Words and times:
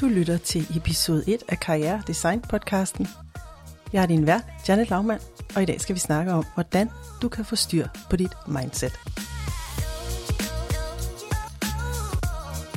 Du 0.00 0.06
lytter 0.06 0.38
til 0.38 0.76
episode 0.76 1.24
1 1.26 1.42
af 1.48 1.60
Karriere 1.60 2.02
Design 2.06 2.40
podcasten. 2.40 3.06
Jeg 3.92 4.02
er 4.02 4.06
din 4.06 4.26
vært, 4.26 4.44
Janet 4.68 4.90
Laumann, 4.90 5.20
og 5.56 5.62
i 5.62 5.64
dag 5.64 5.80
skal 5.80 5.94
vi 5.94 6.00
snakke 6.00 6.32
om, 6.32 6.44
hvordan 6.54 6.90
du 7.22 7.28
kan 7.28 7.44
få 7.44 7.56
styr 7.56 7.86
på 8.10 8.16
dit 8.16 8.32
mindset. 8.46 9.00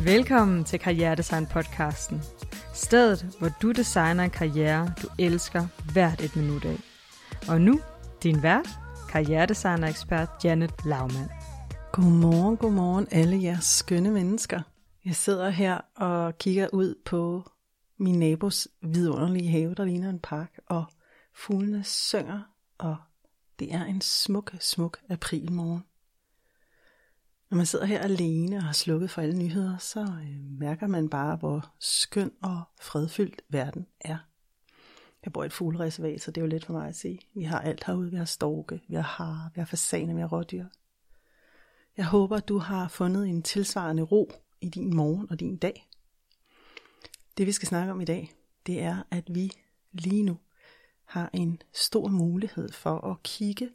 Velkommen 0.04 0.64
til 0.64 0.80
Karriere 0.80 1.16
Design 1.16 1.46
podcasten. 1.46 2.22
Stedet, 2.73 3.36
hvor 3.40 3.50
du 3.62 3.72
designer 3.72 4.24
en 4.24 4.30
karriere, 4.30 4.94
du 5.02 5.08
elsker 5.20 5.68
hvert 5.94 6.22
et 6.22 6.36
minut 6.36 6.66
af. 6.66 6.78
Og 7.48 7.62
nu, 7.62 7.80
din 8.24 8.44
vært, 8.44 8.70
karrieredesigner-ekspert 9.12 10.30
Janet 10.44 10.72
Laumann. 10.86 11.30
Godmorgen, 11.92 12.58
godmorgen 12.58 13.08
alle 13.12 13.44
jer 13.44 13.58
skønne 13.59 14.12
mennesker. 14.12 14.70
Jeg 15.05 15.16
sidder 15.16 15.50
her 15.50 15.82
og 15.96 16.38
kigger 16.38 16.68
ud 16.73 16.96
på 17.05 17.52
min 17.98 18.20
nabos 18.20 18.68
vidunderlige 18.82 19.50
have, 19.50 19.73
der 19.76 19.86
ligner 19.86 20.09
en 20.09 20.20
park, 20.20 20.59
og 20.68 20.86
fuglene 21.34 21.84
synger, 21.84 22.42
og 22.78 22.98
det 23.59 23.73
er 23.73 23.86
en 23.86 24.02
smuk, 24.02 24.56
smuk 24.59 25.00
aprilmorgen. 25.09 25.84
Når 27.50 27.56
man 27.56 27.66
sidder 27.66 27.86
her 27.86 28.00
alene 28.00 28.58
og 28.58 28.64
har 28.64 28.73
slukket 28.73 29.12
for 29.12 29.22
alle 29.22 29.38
nyheder, 29.38 29.78
så 29.78 30.02
øh, 30.02 30.59
mærker 30.59 30.88
man 30.88 31.09
bare, 31.09 31.36
hvor 31.36 31.73
skøn 31.80 32.31
og 32.42 32.62
fredfyldt 32.81 33.42
verden 33.50 33.88
er. 34.00 34.18
Jeg 35.26 35.34
bor 35.34 35.44
i 35.44 35.45
et 35.45 35.54
fuglereservat, 35.54 36.22
så 36.22 36.31
det 36.31 36.42
er 36.42 36.45
jo 36.45 36.50
let 36.50 36.66
for 36.66 36.73
mig 36.73 36.88
at 36.88 36.95
se. 36.95 37.20
Vi 37.34 37.44
har 37.44 37.59
alt 37.59 37.84
herude. 37.84 38.12
Vi 38.12 38.18
har 38.18 38.26
storke, 38.26 38.81
vi 38.88 38.95
har 38.95 39.02
har, 39.02 39.52
vi 39.56 39.62
har 39.62 39.66
fasaner, 39.66 40.14
vi 40.14 40.22
har 40.22 40.28
rådyr. 40.28 40.66
Jeg 41.97 42.06
håber, 42.06 42.40
du 42.40 42.58
har 42.58 42.88
fundet 42.88 43.28
en 43.28 43.44
tilsvarende 43.44 44.03
ro 44.03 44.31
i 44.62 44.70
din 44.70 44.95
morgen 44.95 45.28
og 45.30 45.40
din 45.40 45.58
dag. 45.58 45.88
Det 47.38 47.48
vi 47.48 47.52
skal 47.52 47.67
snakke 47.67 47.92
om 47.92 48.02
i 48.02 48.06
dag, 48.06 48.34
det 48.66 48.81
er, 48.81 49.03
at 49.12 49.36
vi 49.36 49.52
lige 49.92 50.23
nu 50.23 50.38
har 51.06 51.30
en 51.34 51.62
stor 51.73 52.08
mulighed 52.08 52.72
for 52.72 53.12
at 53.12 53.23
kigge 53.23 53.70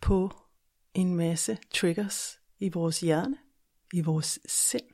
på 0.00 0.30
en 0.94 1.14
masse 1.14 1.58
triggers 1.70 2.38
i 2.58 2.68
vores 2.68 3.00
hjerne, 3.00 3.36
i 3.92 4.00
vores 4.00 4.38
sind, 4.46 4.84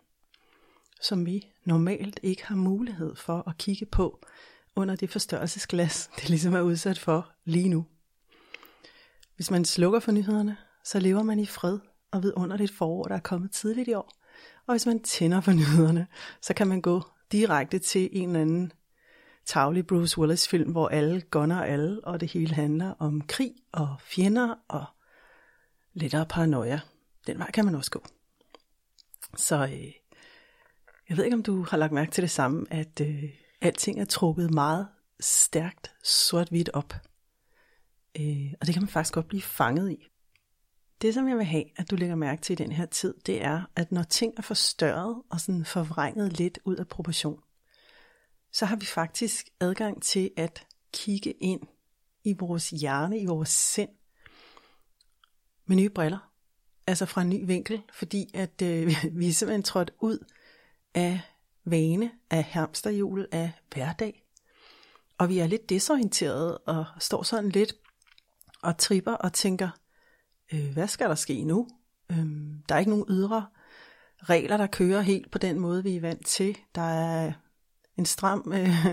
som 1.00 1.26
vi 1.26 1.46
normalt 1.64 2.20
ikke 2.22 2.46
har 2.46 2.56
mulighed 2.56 3.16
for 3.16 3.48
at 3.48 3.58
kigge 3.58 3.86
på 3.86 4.26
under 4.76 4.96
det 4.96 5.10
forstørrelsesglas, 5.10 6.10
det 6.16 6.28
ligesom 6.28 6.54
er 6.54 6.60
udsat 6.60 6.98
for 6.98 7.32
lige 7.44 7.68
nu. 7.68 7.86
Hvis 9.36 9.50
man 9.50 9.64
slukker 9.64 10.00
for 10.00 10.12
nyhederne, 10.12 10.56
så 10.84 11.00
lever 11.00 11.22
man 11.22 11.38
i 11.38 11.46
fred 11.46 11.78
og 12.10 12.22
vidunderligt 12.22 12.74
forår, 12.74 13.04
der 13.04 13.14
er 13.14 13.20
kommet 13.20 13.50
tidligt 13.50 13.88
i 13.88 13.94
år. 13.94 14.23
Og 14.66 14.72
hvis 14.74 14.86
man 14.86 15.02
tænder 15.02 15.40
for 15.40 15.52
nyhederne, 15.60 16.06
så 16.40 16.54
kan 16.54 16.66
man 16.66 16.80
gå 16.80 17.02
direkte 17.32 17.78
til 17.78 18.08
en 18.12 18.28
eller 18.28 18.40
anden 18.40 18.72
tavlig 19.46 19.86
Bruce 19.86 20.18
Willis 20.18 20.48
film, 20.48 20.70
hvor 20.70 20.88
alle 20.88 21.20
gunner 21.20 21.62
alle, 21.62 22.04
og 22.04 22.20
det 22.20 22.30
hele 22.30 22.54
handler 22.54 22.94
om 22.98 23.20
krig 23.20 23.52
og 23.72 23.96
fjender 24.00 24.54
og 24.68 24.84
lettere 25.94 26.26
paranoia. 26.26 26.80
Den 27.26 27.38
vej 27.38 27.50
kan 27.50 27.64
man 27.64 27.74
også 27.74 27.90
gå. 27.90 28.04
Så 29.36 29.64
øh, 29.64 29.92
jeg 31.08 31.16
ved 31.16 31.24
ikke, 31.24 31.34
om 31.34 31.42
du 31.42 31.62
har 31.62 31.76
lagt 31.76 31.92
mærke 31.92 32.10
til 32.10 32.22
det 32.22 32.30
samme, 32.30 32.66
at 32.70 33.00
øh, 33.00 33.24
alting 33.60 34.00
er 34.00 34.04
trukket 34.04 34.50
meget 34.50 34.88
stærkt 35.20 35.94
sort-hvidt 36.02 36.70
op. 36.72 36.94
Øh, 38.20 38.52
og 38.60 38.66
det 38.66 38.74
kan 38.74 38.82
man 38.82 38.88
faktisk 38.88 39.14
godt 39.14 39.28
blive 39.28 39.42
fanget 39.42 39.90
i. 39.90 40.08
Det, 41.02 41.14
som 41.14 41.28
jeg 41.28 41.36
vil 41.36 41.44
have, 41.44 41.64
at 41.76 41.90
du 41.90 41.96
lægger 41.96 42.16
mærke 42.16 42.42
til 42.42 42.52
i 42.52 42.64
den 42.64 42.72
her 42.72 42.86
tid, 42.86 43.14
det 43.26 43.44
er, 43.44 43.62
at 43.76 43.92
når 43.92 44.02
ting 44.02 44.34
er 44.36 44.42
forstørret 44.42 45.22
og 45.30 45.40
sådan 45.40 45.64
forvrænget 45.64 46.38
lidt 46.38 46.58
ud 46.64 46.76
af 46.76 46.88
proportion, 46.88 47.40
så 48.52 48.66
har 48.66 48.76
vi 48.76 48.86
faktisk 48.86 49.48
adgang 49.60 50.02
til 50.02 50.30
at 50.36 50.66
kigge 50.92 51.32
ind 51.32 51.60
i 52.24 52.32
vores 52.38 52.70
hjerne, 52.70 53.18
i 53.18 53.26
vores 53.26 53.48
sind, 53.48 53.90
med 55.66 55.76
nye 55.76 55.90
briller. 55.90 56.30
Altså 56.86 57.06
fra 57.06 57.22
en 57.22 57.28
ny 57.28 57.46
vinkel, 57.46 57.82
fordi 57.92 58.30
at 58.34 58.62
øh, 58.62 58.86
vi 59.18 59.28
er 59.28 59.32
simpelthen 59.32 59.62
trådt 59.62 59.92
ud 60.00 60.18
af 60.94 61.20
vane, 61.64 62.10
af 62.30 62.44
hamsterhjul, 62.44 63.28
af 63.32 63.52
hverdag. 63.74 64.24
Og 65.18 65.28
vi 65.28 65.38
er 65.38 65.46
lidt 65.46 65.68
desorienterede 65.68 66.58
og 66.58 66.86
står 66.98 67.22
sådan 67.22 67.50
lidt 67.50 67.74
og 68.62 68.78
tripper 68.78 69.12
og 69.12 69.32
tænker, 69.32 69.68
øh, 70.52 70.72
hvad 70.72 70.88
skal 70.88 71.08
der 71.08 71.14
ske 71.14 71.44
nu? 71.44 71.68
Øh, 72.10 72.26
der 72.68 72.74
er 72.74 72.78
ikke 72.78 72.90
nogen 72.90 73.06
ydre 73.08 73.46
regler, 74.18 74.56
der 74.56 74.66
kører 74.66 75.00
helt 75.00 75.30
på 75.30 75.38
den 75.38 75.60
måde, 75.60 75.82
vi 75.82 75.96
er 75.96 76.00
vant 76.00 76.26
til. 76.26 76.58
Der 76.74 76.82
er 76.82 77.32
en 77.96 78.06
stram, 78.06 78.52
øh, 78.56 78.86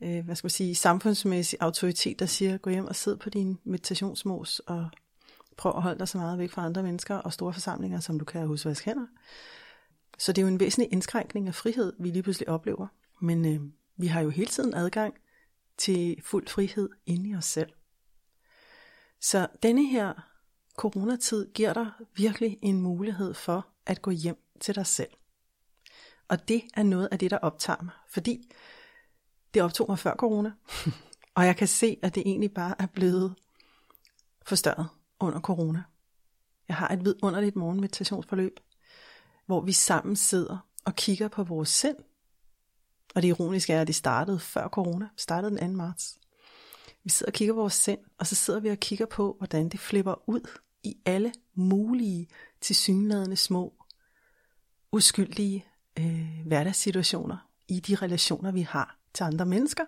øh, 0.00 0.24
hvad 0.24 0.36
skal 0.36 0.46
man 0.46 0.50
sige, 0.50 0.74
samfundsmæssig 0.74 1.58
autoritet, 1.60 2.18
der 2.18 2.26
siger, 2.26 2.58
gå 2.58 2.70
hjem 2.70 2.86
og 2.86 2.96
sid 2.96 3.16
på 3.16 3.30
din 3.30 3.58
meditationsmos 3.64 4.58
og 4.58 4.88
prøv 5.56 5.72
at 5.76 5.82
holde 5.82 5.98
dig 5.98 6.08
så 6.08 6.18
meget 6.18 6.38
væk 6.38 6.50
fra 6.50 6.64
andre 6.64 6.82
mennesker 6.82 7.16
og 7.16 7.32
store 7.32 7.52
forsamlinger, 7.52 8.00
som 8.00 8.18
du 8.18 8.24
kan 8.24 8.46
hos 8.46 8.66
vask 8.66 8.84
hænder. 8.84 9.06
Så 10.18 10.32
det 10.32 10.42
er 10.42 10.46
jo 10.46 10.48
en 10.48 10.60
væsentlig 10.60 10.92
indskrænkning 10.92 11.48
af 11.48 11.54
frihed, 11.54 11.92
vi 11.98 12.08
lige 12.08 12.22
pludselig 12.22 12.48
oplever. 12.48 12.86
Men 13.20 13.54
øh, 13.54 13.60
vi 13.96 14.06
har 14.06 14.20
jo 14.20 14.30
hele 14.30 14.50
tiden 14.50 14.74
adgang 14.74 15.14
til 15.78 16.22
fuld 16.24 16.48
frihed 16.48 16.88
inde 17.06 17.30
i 17.30 17.34
os 17.34 17.44
selv. 17.44 17.70
Så 19.20 19.46
denne 19.62 19.86
her 19.86 20.35
coronatid 20.76 21.52
giver 21.54 21.72
dig 21.72 21.90
virkelig 22.16 22.58
en 22.62 22.82
mulighed 22.82 23.34
for 23.34 23.66
at 23.86 24.02
gå 24.02 24.10
hjem 24.10 24.36
til 24.60 24.74
dig 24.74 24.86
selv. 24.86 25.10
Og 26.28 26.48
det 26.48 26.62
er 26.74 26.82
noget 26.82 27.08
af 27.12 27.18
det, 27.18 27.30
der 27.30 27.38
optager 27.38 27.82
mig, 27.82 27.94
fordi 28.08 28.50
det 29.54 29.62
optog 29.62 29.86
mig 29.88 29.98
før 29.98 30.14
corona, 30.14 30.52
og 31.36 31.46
jeg 31.46 31.56
kan 31.56 31.68
se, 31.68 31.98
at 32.02 32.14
det 32.14 32.22
egentlig 32.26 32.54
bare 32.54 32.74
er 32.78 32.86
blevet 32.86 33.34
forstørret 34.46 34.88
under 35.20 35.40
corona. 35.40 35.82
Jeg 36.68 36.76
har 36.76 36.88
et 36.88 37.04
vidunderligt 37.04 37.56
morgenmeditationsforløb, 37.56 38.60
hvor 39.46 39.60
vi 39.60 39.72
sammen 39.72 40.16
sidder 40.16 40.58
og 40.84 40.96
kigger 40.96 41.28
på 41.28 41.44
vores 41.44 41.68
sind. 41.68 41.96
Og 43.14 43.22
det 43.22 43.28
ironiske 43.28 43.72
er, 43.72 43.80
at 43.80 43.86
det 43.86 43.94
startede 43.94 44.38
før 44.38 44.68
corona, 44.68 45.08
startede 45.16 45.58
den 45.58 45.70
2. 45.70 45.76
marts. 45.76 46.18
Vi 47.04 47.10
sidder 47.10 47.30
og 47.30 47.34
kigger 47.34 47.54
på 47.54 47.60
vores 47.60 47.74
sind, 47.74 47.98
og 48.18 48.26
så 48.26 48.34
sidder 48.34 48.60
vi 48.60 48.68
og 48.68 48.78
kigger 48.78 49.06
på, 49.06 49.34
hvordan 49.38 49.68
det 49.68 49.80
flipper 49.80 50.28
ud 50.28 50.48
i 50.86 50.96
alle 51.04 51.32
mulige 51.54 52.28
tilsyneladende 52.60 53.36
små, 53.36 53.74
uskyldige 54.92 55.66
øh, 55.98 56.46
hverdagssituationer 56.46 57.50
i 57.68 57.80
de 57.80 57.94
relationer, 57.94 58.52
vi 58.52 58.60
har 58.60 58.98
til 59.14 59.24
andre 59.24 59.46
mennesker, 59.46 59.84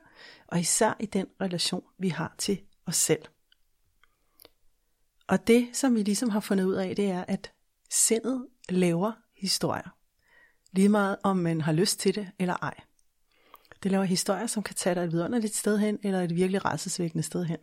og 0.46 0.60
især 0.60 0.96
i 1.00 1.06
den 1.06 1.26
relation, 1.40 1.82
vi 1.98 2.08
har 2.08 2.34
til 2.38 2.60
os 2.86 2.96
selv. 2.96 3.22
Og 5.26 5.46
det, 5.46 5.68
som 5.72 5.94
vi 5.94 6.02
ligesom 6.02 6.30
har 6.30 6.40
fundet 6.40 6.64
ud 6.64 6.74
af, 6.74 6.96
det 6.96 7.10
er, 7.10 7.24
at 7.28 7.52
sindet 7.90 8.46
laver 8.68 9.12
historier. 9.36 9.94
Lige 10.72 10.88
meget 10.88 11.16
om 11.22 11.36
man 11.36 11.60
har 11.60 11.72
lyst 11.72 12.00
til 12.00 12.14
det 12.14 12.30
eller 12.38 12.56
ej. 12.62 12.74
Det 13.82 13.90
laver 13.90 14.04
historier, 14.04 14.46
som 14.46 14.62
kan 14.62 14.74
tage 14.74 14.94
dig 14.94 15.04
et 15.04 15.12
vidunderligt 15.12 15.54
sted 15.54 15.78
hen, 15.78 15.98
eller 16.02 16.20
et 16.20 16.36
virkelig 16.36 16.64
rædselsvækkende 16.64 17.22
sted 17.22 17.44
hen. 17.44 17.58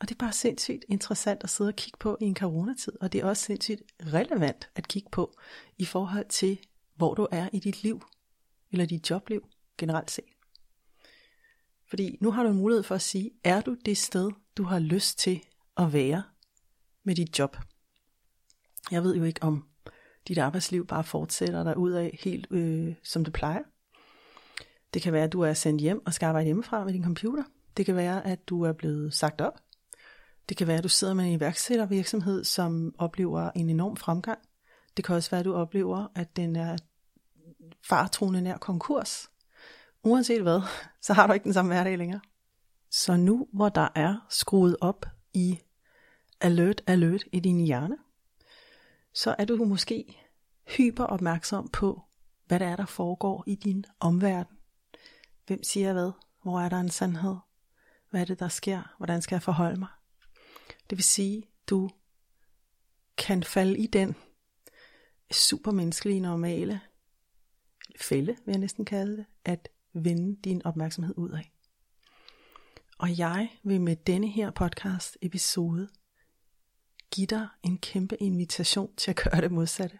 Og 0.00 0.08
det 0.08 0.14
er 0.14 0.18
bare 0.18 0.32
sindssygt 0.32 0.84
interessant 0.88 1.44
at 1.44 1.50
sidde 1.50 1.68
og 1.68 1.76
kigge 1.76 1.98
på 1.98 2.18
i 2.20 2.24
en 2.24 2.36
coronatid, 2.36 2.92
og 3.00 3.12
det 3.12 3.20
er 3.20 3.24
også 3.24 3.44
sindssygt 3.44 3.82
relevant 4.00 4.70
at 4.74 4.88
kigge 4.88 5.08
på 5.12 5.38
i 5.78 5.84
forhold 5.84 6.28
til, 6.28 6.58
hvor 6.94 7.14
du 7.14 7.26
er 7.30 7.48
i 7.52 7.58
dit 7.58 7.82
liv, 7.82 8.02
eller 8.72 8.86
dit 8.86 9.10
jobliv 9.10 9.48
generelt 9.78 10.10
set. 10.10 10.24
Fordi 11.88 12.18
nu 12.20 12.30
har 12.30 12.42
du 12.42 12.48
en 12.48 12.56
mulighed 12.56 12.82
for 12.82 12.94
at 12.94 13.02
sige, 13.02 13.30
er 13.44 13.60
du 13.60 13.76
det 13.84 13.96
sted, 13.96 14.30
du 14.56 14.62
har 14.62 14.78
lyst 14.78 15.18
til 15.18 15.40
at 15.76 15.92
være 15.92 16.22
med 17.04 17.14
dit 17.14 17.38
job? 17.38 17.56
Jeg 18.90 19.02
ved 19.02 19.16
jo 19.16 19.24
ikke, 19.24 19.42
om 19.42 19.68
dit 20.28 20.38
arbejdsliv 20.38 20.86
bare 20.86 21.04
fortsætter 21.04 21.64
dig 21.64 21.76
ud 21.76 21.92
af 21.92 22.18
helt 22.22 22.46
øh, 22.50 22.94
som 23.02 23.24
det 23.24 23.32
plejer. 23.32 23.62
Det 24.94 25.02
kan 25.02 25.12
være, 25.12 25.24
at 25.24 25.32
du 25.32 25.40
er 25.40 25.52
sendt 25.52 25.80
hjem 25.80 26.06
og 26.06 26.14
skal 26.14 26.26
arbejde 26.26 26.44
hjemmefra 26.44 26.84
med 26.84 26.92
din 26.92 27.04
computer. 27.04 27.44
Det 27.76 27.86
kan 27.86 27.96
være, 27.96 28.26
at 28.26 28.48
du 28.48 28.62
er 28.62 28.72
blevet 28.72 29.14
sagt 29.14 29.40
op. 29.40 29.60
Det 30.48 30.56
kan 30.56 30.66
være, 30.66 30.76
at 30.78 30.84
du 30.84 30.88
sidder 30.88 31.14
med 31.14 31.24
en 31.24 31.32
iværksættervirksomhed, 31.32 32.44
som 32.44 32.94
oplever 32.98 33.50
en 33.50 33.70
enorm 33.70 33.96
fremgang. 33.96 34.38
Det 34.96 35.04
kan 35.04 35.16
også 35.16 35.30
være, 35.30 35.38
at 35.38 35.44
du 35.44 35.54
oplever, 35.54 36.06
at 36.14 36.36
den 36.36 36.56
er 36.56 36.76
fartroende 37.88 38.40
nær 38.40 38.56
konkurs. 38.56 39.30
Uanset 40.04 40.42
hvad, 40.42 40.60
så 41.06 41.12
har 41.12 41.26
du 41.26 41.32
ikke 41.32 41.44
den 41.44 41.52
samme 41.52 41.74
hverdag 41.74 41.98
længere. 41.98 42.20
Så 42.90 43.16
nu, 43.16 43.48
hvor 43.52 43.68
der 43.68 43.88
er 43.94 44.26
skruet 44.28 44.76
op 44.80 45.06
i 45.34 45.58
alert, 46.40 46.82
alert 46.86 47.24
i 47.32 47.40
din 47.40 47.60
hjerne, 47.60 47.96
så 49.14 49.34
er 49.38 49.44
du 49.44 49.64
måske 49.64 50.18
hyper 50.76 51.04
opmærksom 51.04 51.68
på, 51.68 52.02
hvad 52.46 52.58
der 52.58 52.66
er, 52.66 52.76
der 52.76 52.86
foregår 52.86 53.44
i 53.46 53.54
din 53.54 53.84
omverden. 54.00 54.56
Hvem 55.46 55.62
siger 55.62 55.92
hvad? 55.92 56.10
Hvor 56.42 56.60
er 56.60 56.68
der 56.68 56.80
en 56.80 56.90
sandhed? 56.90 57.36
Hvad 58.10 58.20
er 58.20 58.24
det, 58.24 58.40
der 58.40 58.48
sker? 58.48 58.94
Hvordan 58.96 59.22
skal 59.22 59.36
jeg 59.36 59.42
forholde 59.42 59.78
mig? 59.78 59.88
Det 60.90 60.98
vil 60.98 61.04
sige, 61.04 61.42
du 61.70 61.90
kan 63.16 63.42
falde 63.42 63.78
i 63.78 63.86
den 63.86 64.16
supermenneskelige, 65.30 66.20
normale 66.20 66.80
fælde, 68.00 68.36
vil 68.44 68.52
jeg 68.52 68.58
næsten 68.58 68.84
kalde 68.84 69.16
det, 69.16 69.26
at 69.44 69.68
vende 69.92 70.36
din 70.44 70.66
opmærksomhed 70.66 71.14
ud 71.18 71.30
af. 71.30 71.52
Og 72.98 73.18
jeg 73.18 73.48
vil 73.62 73.80
med 73.80 73.96
denne 73.96 74.28
her 74.28 74.50
podcast 74.50 75.18
episode 75.22 75.88
give 77.10 77.26
dig 77.26 77.48
en 77.62 77.78
kæmpe 77.78 78.16
invitation 78.16 78.96
til 78.96 79.10
at 79.10 79.16
gøre 79.16 79.40
det 79.40 79.52
modsatte. 79.52 79.98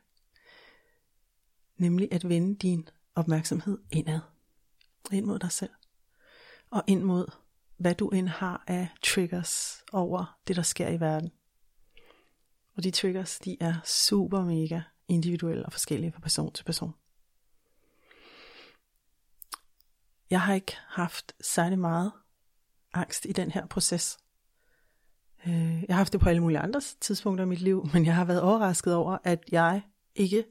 Nemlig 1.76 2.08
at 2.12 2.28
vende 2.28 2.56
din 2.56 2.88
opmærksomhed 3.14 3.78
indad. 3.90 4.20
Ind 5.12 5.26
mod 5.26 5.38
dig 5.38 5.52
selv. 5.52 5.70
Og 6.70 6.84
ind 6.86 7.02
mod, 7.02 7.26
hvad 7.78 7.94
du 7.94 8.08
end 8.08 8.28
har 8.28 8.64
af 8.66 8.88
triggers 9.02 9.82
over 9.92 10.38
det, 10.48 10.56
der 10.56 10.62
sker 10.62 10.88
i 10.88 11.00
verden. 11.00 11.30
Og 12.76 12.84
de 12.84 12.90
triggers, 12.90 13.38
de 13.38 13.56
er 13.60 13.74
super 13.84 14.44
mega 14.44 14.80
individuelle 15.08 15.66
og 15.66 15.72
forskellige 15.72 16.12
fra 16.12 16.20
person 16.20 16.52
til 16.52 16.64
person. 16.64 16.94
Jeg 20.30 20.40
har 20.40 20.54
ikke 20.54 20.76
haft 20.88 21.32
særlig 21.40 21.78
meget 21.78 22.12
angst 22.94 23.24
i 23.24 23.32
den 23.32 23.50
her 23.50 23.66
proces. 23.66 24.18
Øh, 25.46 25.82
jeg 25.82 25.94
har 25.94 25.96
haft 25.96 26.12
det 26.12 26.20
på 26.20 26.28
alle 26.28 26.40
mulige 26.40 26.58
andre 26.58 26.80
tidspunkter 27.00 27.44
i 27.44 27.48
mit 27.48 27.60
liv, 27.60 27.88
men 27.92 28.06
jeg 28.06 28.14
har 28.14 28.24
været 28.24 28.42
overrasket 28.42 28.94
over, 28.94 29.18
at 29.24 29.44
jeg 29.52 29.82
ikke 30.14 30.44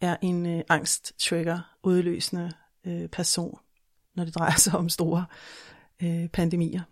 er 0.00 0.16
en 0.22 0.46
øh, 0.46 0.62
angst-trigger 0.68 1.76
udløsende 1.82 2.52
øh, 2.84 3.08
person, 3.08 3.58
når 4.14 4.24
det 4.24 4.34
drejer 4.34 4.56
sig 4.56 4.74
om 4.74 4.88
store 4.88 5.26
øh, 6.02 6.28
pandemier. 6.28 6.82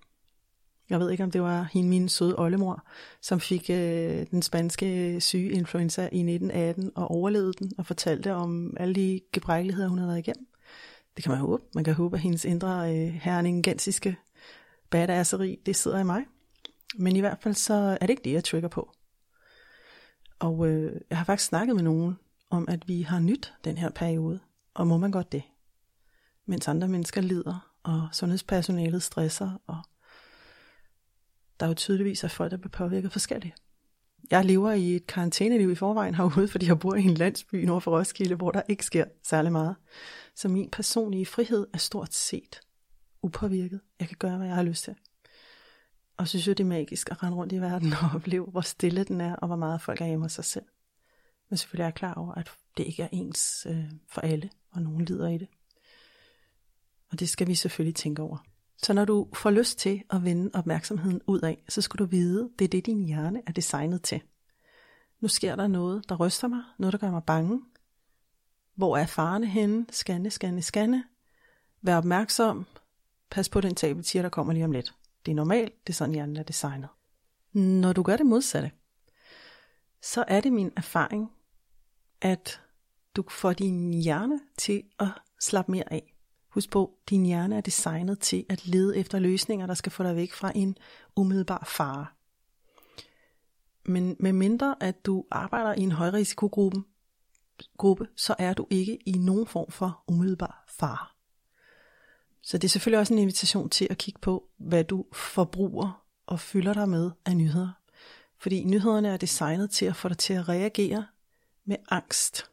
Jeg 0.90 1.00
ved 1.00 1.10
ikke, 1.10 1.24
om 1.24 1.30
det 1.30 1.42
var 1.42 1.68
hende, 1.72 1.88
min 1.88 2.08
søde 2.08 2.38
oldemor, 2.38 2.86
som 3.22 3.40
fik 3.40 3.70
øh, 3.70 4.26
den 4.30 4.42
spanske 4.42 5.14
øh, 5.14 5.20
syge 5.20 5.50
influenza 5.50 6.02
i 6.02 6.18
1918 6.18 6.92
og 6.94 7.10
overlevede 7.10 7.52
den 7.52 7.72
og 7.78 7.86
fortalte 7.86 8.34
om 8.34 8.76
alle 8.80 8.94
de 8.94 9.20
gebrækkeligheder, 9.32 9.88
hun 9.88 9.98
havde 9.98 10.08
været 10.08 10.18
igennem. 10.18 10.46
Det 11.16 11.24
kan 11.24 11.30
man 11.30 11.40
håbe. 11.40 11.62
Man 11.74 11.84
kan 11.84 11.94
håbe, 11.94 12.16
at 12.16 12.22
hendes 12.22 12.44
indre 12.44 12.96
øh, 12.96 13.08
herningensiske 13.08 14.16
badasseri, 14.90 15.58
det 15.66 15.76
sidder 15.76 15.98
i 15.98 16.04
mig. 16.04 16.24
Men 16.98 17.16
i 17.16 17.20
hvert 17.20 17.38
fald 17.40 17.54
så 17.54 17.74
er 17.74 18.06
det 18.06 18.10
ikke 18.10 18.24
det, 18.24 18.32
jeg 18.32 18.44
trigger 18.44 18.68
på. 18.68 18.92
Og 20.38 20.68
øh, 20.68 21.00
jeg 21.10 21.18
har 21.18 21.24
faktisk 21.24 21.48
snakket 21.48 21.76
med 21.76 21.84
nogen 21.84 22.16
om, 22.50 22.68
at 22.68 22.88
vi 22.88 23.02
har 23.02 23.18
nyt 23.18 23.54
den 23.64 23.78
her 23.78 23.90
periode. 23.90 24.40
Og 24.74 24.86
må 24.86 24.98
man 24.98 25.10
godt 25.10 25.32
det? 25.32 25.42
Mens 26.46 26.68
andre 26.68 26.88
mennesker 26.88 27.20
lider, 27.20 27.72
og 27.86 28.08
sundhedspersonalet 28.12 29.02
stresser, 29.02 29.62
og 29.66 29.78
der 31.60 31.66
er 31.66 31.70
jo 31.70 31.74
tydeligvis 31.74 32.24
at 32.24 32.30
folk, 32.30 32.50
der 32.50 32.56
bliver 32.56 32.70
påvirket 32.70 33.12
forskelligt. 33.12 33.54
Jeg 34.30 34.44
lever 34.44 34.72
i 34.72 34.96
et 34.96 35.06
karantæneliv 35.06 35.70
i 35.70 35.74
forvejen 35.74 36.14
herude, 36.14 36.48
fordi 36.48 36.66
jeg 36.66 36.78
bor 36.78 36.94
i 36.94 37.02
en 37.02 37.14
landsby 37.14 37.64
nord 37.64 37.82
for 37.82 37.98
Roskilde, 37.98 38.34
hvor 38.34 38.50
der 38.50 38.62
ikke 38.68 38.84
sker 38.84 39.04
særlig 39.22 39.52
meget. 39.52 39.76
Så 40.34 40.48
min 40.48 40.70
personlige 40.70 41.26
frihed 41.26 41.66
er 41.72 41.78
stort 41.78 42.14
set 42.14 42.60
upåvirket. 43.22 43.80
Jeg 44.00 44.08
kan 44.08 44.16
gøre, 44.18 44.36
hvad 44.36 44.46
jeg 44.46 44.56
har 44.56 44.62
lyst 44.62 44.84
til. 44.84 44.94
Og 46.16 46.28
synes 46.28 46.46
jo, 46.46 46.52
det 46.52 46.60
er 46.60 46.68
magisk 46.68 47.10
at 47.10 47.22
rende 47.22 47.36
rundt 47.36 47.52
i 47.52 47.60
verden 47.60 47.92
og 47.92 48.10
opleve, 48.14 48.46
hvor 48.46 48.60
stille 48.60 49.04
den 49.04 49.20
er, 49.20 49.36
og 49.36 49.46
hvor 49.46 49.56
meget 49.56 49.82
folk 49.82 50.00
er 50.00 50.06
hjemme 50.06 50.24
hos 50.24 50.32
sig 50.32 50.44
selv. 50.44 50.64
Men 51.50 51.56
selvfølgelig 51.56 51.82
er 51.82 51.86
jeg 51.86 51.94
klar 51.94 52.14
over, 52.14 52.34
at 52.34 52.50
det 52.76 52.86
ikke 52.86 53.02
er 53.02 53.08
ens 53.12 53.66
øh, 53.70 53.90
for 54.08 54.20
alle, 54.20 54.50
og 54.70 54.82
nogen 54.82 55.04
lider 55.04 55.28
i 55.28 55.38
det. 55.38 55.48
Og 57.12 57.20
det 57.20 57.28
skal 57.28 57.46
vi 57.46 57.54
selvfølgelig 57.54 57.94
tænke 57.94 58.22
over. 58.22 58.38
Så 58.82 58.92
når 58.92 59.04
du 59.04 59.28
får 59.34 59.50
lyst 59.50 59.78
til 59.78 60.02
at 60.10 60.24
vende 60.24 60.50
opmærksomheden 60.54 61.20
ud 61.26 61.40
af, 61.40 61.64
så 61.68 61.82
skal 61.82 61.98
du 61.98 62.04
vide, 62.04 62.50
det 62.58 62.64
er 62.64 62.68
det, 62.68 62.86
din 62.86 63.04
hjerne 63.04 63.42
er 63.46 63.52
designet 63.52 64.02
til. 64.02 64.20
Nu 65.20 65.28
sker 65.28 65.56
der 65.56 65.66
noget, 65.66 66.08
der 66.08 66.16
ryster 66.16 66.48
mig, 66.48 66.62
noget, 66.78 66.92
der 66.92 66.98
gør 66.98 67.10
mig 67.10 67.22
bange. 67.24 67.62
Hvor 68.74 68.96
er 68.96 69.06
farerne 69.06 69.46
henne? 69.46 69.86
Scanne, 69.90 70.30
scanne, 70.30 70.62
scanne. 70.62 71.04
Vær 71.82 71.96
opmærksom. 71.96 72.66
Pas 73.30 73.48
på 73.48 73.60
den 73.60 73.74
tabeltiger, 73.74 74.22
der 74.22 74.28
kommer 74.28 74.52
lige 74.52 74.64
om 74.64 74.72
lidt. 74.72 74.94
Det 75.26 75.32
er 75.32 75.36
normalt, 75.36 75.72
det 75.86 75.92
er 75.92 75.94
sådan, 75.94 76.14
hjernen 76.14 76.36
er 76.36 76.42
designet. 76.42 76.88
Når 77.52 77.92
du 77.92 78.02
gør 78.02 78.16
det 78.16 78.26
modsatte, 78.26 78.70
så 80.02 80.24
er 80.28 80.40
det 80.40 80.52
min 80.52 80.72
erfaring, 80.76 81.32
at 82.20 82.60
du 83.16 83.24
får 83.30 83.52
din 83.52 83.94
hjerne 83.94 84.40
til 84.58 84.82
at 84.98 85.08
slappe 85.40 85.72
mere 85.72 85.92
af. 85.92 86.15
Husk 86.56 86.70
på, 86.70 86.98
din 87.10 87.26
hjerne 87.26 87.56
er 87.56 87.60
designet 87.60 88.20
til 88.20 88.44
at 88.48 88.66
lede 88.66 88.96
efter 88.96 89.18
løsninger, 89.18 89.66
der 89.66 89.74
skal 89.74 89.92
få 89.92 90.02
dig 90.02 90.16
væk 90.16 90.32
fra 90.32 90.52
en 90.54 90.78
umiddelbar 91.16 91.64
fare. 91.66 92.06
Men 93.84 94.16
med 94.20 94.32
mindre 94.32 94.76
at 94.80 95.06
du 95.06 95.24
arbejder 95.30 95.74
i 95.74 95.80
en 95.80 95.92
højrisikogruppe, 95.92 96.82
gruppe, 97.76 98.08
så 98.16 98.34
er 98.38 98.54
du 98.54 98.66
ikke 98.70 98.98
i 99.06 99.12
nogen 99.12 99.46
form 99.46 99.70
for 99.70 100.04
umiddelbar 100.08 100.64
fare. 100.68 101.06
Så 102.42 102.58
det 102.58 102.64
er 102.64 102.68
selvfølgelig 102.68 102.98
også 102.98 103.14
en 103.14 103.18
invitation 103.18 103.70
til 103.70 103.86
at 103.90 103.98
kigge 103.98 104.20
på, 104.20 104.48
hvad 104.56 104.84
du 104.84 105.04
forbruger 105.12 106.04
og 106.26 106.40
fylder 106.40 106.72
dig 106.72 106.88
med 106.88 107.10
af 107.24 107.36
nyheder. 107.36 107.72
Fordi 108.38 108.64
nyhederne 108.64 109.08
er 109.08 109.16
designet 109.16 109.70
til 109.70 109.86
at 109.86 109.96
få 109.96 110.08
dig 110.08 110.18
til 110.18 110.34
at 110.34 110.48
reagere 110.48 111.06
med 111.64 111.76
angst. 111.90 112.50